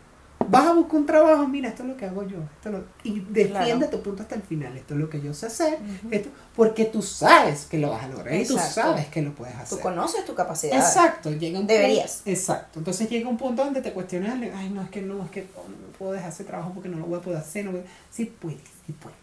[0.48, 2.38] Vas a buscar un trabajo, mira, esto es lo que hago yo.
[2.56, 3.90] Esto es lo- y defiende Claro.
[3.90, 4.76] tu punto hasta el final.
[4.78, 5.78] Esto es lo que yo sé hacer.
[6.10, 8.82] esto- porque tú sabes que lo vas a lograr y tú Exacto.
[8.82, 9.78] sabes que lo puedes hacer.
[9.78, 10.76] Tú conoces tu capacidad.
[10.76, 12.18] Exacto, llega un Deberías.
[12.18, 12.80] punto- exacto.
[12.80, 15.68] Entonces llega un punto donde te cuestionas, ay, no, es que no, es que oh,
[15.70, 17.66] no puedo dejar ese trabajo porque no lo voy a poder hacer.
[17.66, 19.20] No voy- Sí puedes, sí puedes.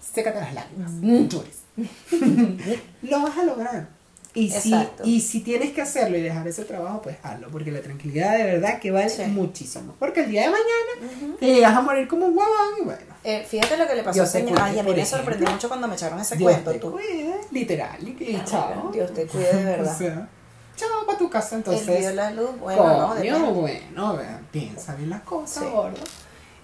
[0.00, 0.90] Sécate las lágrimas,
[1.28, 1.58] llores.
[3.02, 3.88] lo vas a lograr.
[4.32, 4.72] Y si,
[5.02, 8.44] y si tienes que hacerlo y dejar ese trabajo, pues hazlo, porque la tranquilidad de
[8.44, 9.22] verdad que vale Sí.
[9.24, 9.96] muchísimo.
[9.98, 13.00] Porque el día de mañana te llegas a morir como un huevón y bueno.
[13.24, 14.56] Eh, fíjate lo que le pasó a señor.
[14.62, 16.70] Ay, a mí me sorprendió mucho cuando me echaron ese Dios cuento.
[16.70, 16.92] te Tú.
[16.92, 18.90] cuide, literal, y, y chao.
[18.92, 19.92] Dios te cuide de verdad.
[19.94, 20.28] O sea,
[20.76, 21.88] chao para tu casa, entonces.
[21.88, 23.52] Él vio la luz, bueno, no, Coño, depende.
[23.52, 25.70] bueno, vea, piensa bien las cosas, Sí.
[25.70, 25.96] gordo.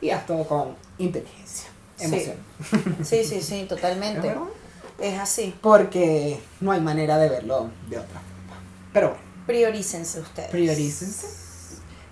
[0.00, 2.04] Y haz todo con inteligencia, Sí.
[2.04, 2.36] emoción.
[3.02, 4.32] Sí, sí, sí, ¿Es totalmente.
[4.98, 5.14] Verdad?
[5.14, 5.54] Es así.
[5.60, 8.60] Porque no hay manera de verlo de otra forma.
[8.92, 10.50] Pero bueno, Priorícense ustedes.
[10.50, 11.26] priorícense.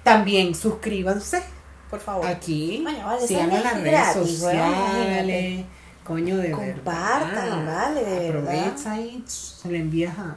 [0.05, 1.43] También suscríbanse
[1.91, 2.27] Por favor.
[2.27, 2.83] aquí.
[2.85, 5.65] Coño, vale, en las es redes sociales.
[6.05, 7.87] Coño, de Compartan, verdad.
[7.87, 8.55] vale, de verdad.
[8.67, 10.37] Aprovecha y se le envías a.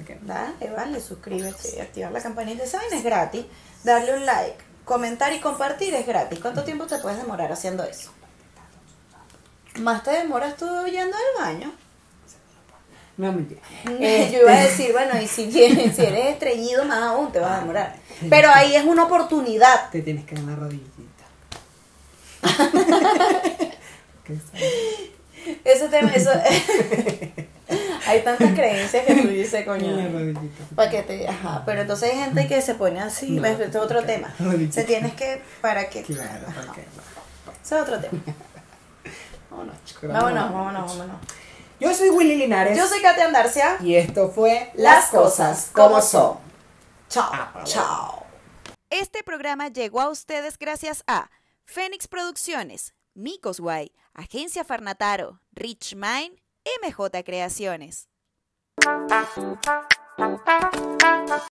[0.00, 0.18] ¿a qué?
[0.22, 2.66] Dale, vale, suscríbete activar la campanita.
[2.66, 2.92] ¿Saben?
[2.94, 3.44] Es gratis.
[3.84, 6.38] Darle un like, comentar y compartir es gratis.
[6.40, 8.10] ¿Cuánto tiempo te puedes demorar haciendo eso?
[9.80, 11.72] ¿Más te demoras tú yendo al baño?
[13.16, 13.60] No, mentira.
[13.84, 17.40] Yo Este- iba a decir, bueno, y si, tienes, si eres estreñido, más aún te
[17.40, 17.96] vas a demorar.
[18.30, 19.90] Pero ahí es una oportunidad.
[19.90, 20.92] Te tienes que dar una rodillita.
[25.64, 26.30] Ese tema, eso.
[28.06, 29.96] hay tantas creencias que tú dices, coño.
[30.10, 30.64] rodillita.
[30.74, 33.44] Para que te, ajá, pero entonces hay gente que se pone así, No.
[33.46, 34.32] Este es otro tema.
[34.38, 34.74] rodillita.
[34.74, 36.82] Se tienes que, para que, Claro, porque.
[37.62, 38.18] ese es otro tema.
[39.50, 40.08] Vámonos, chicos.
[40.12, 41.16] Vámonos, vámonos, vámonos.
[41.82, 42.78] Yo soy Willy Linares.
[42.78, 43.76] Yo soy Katia Andarcia.
[43.80, 46.38] Y esto fue Las cosas como son.
[47.08, 48.24] Chao, Ah, chao.
[48.88, 51.28] Este programa llegó a ustedes gracias a
[51.64, 56.38] Fénix Producciones, Micos Guay, Agencia Farnataro, Rich Mind,
[56.84, 58.08] MJ Creaciones.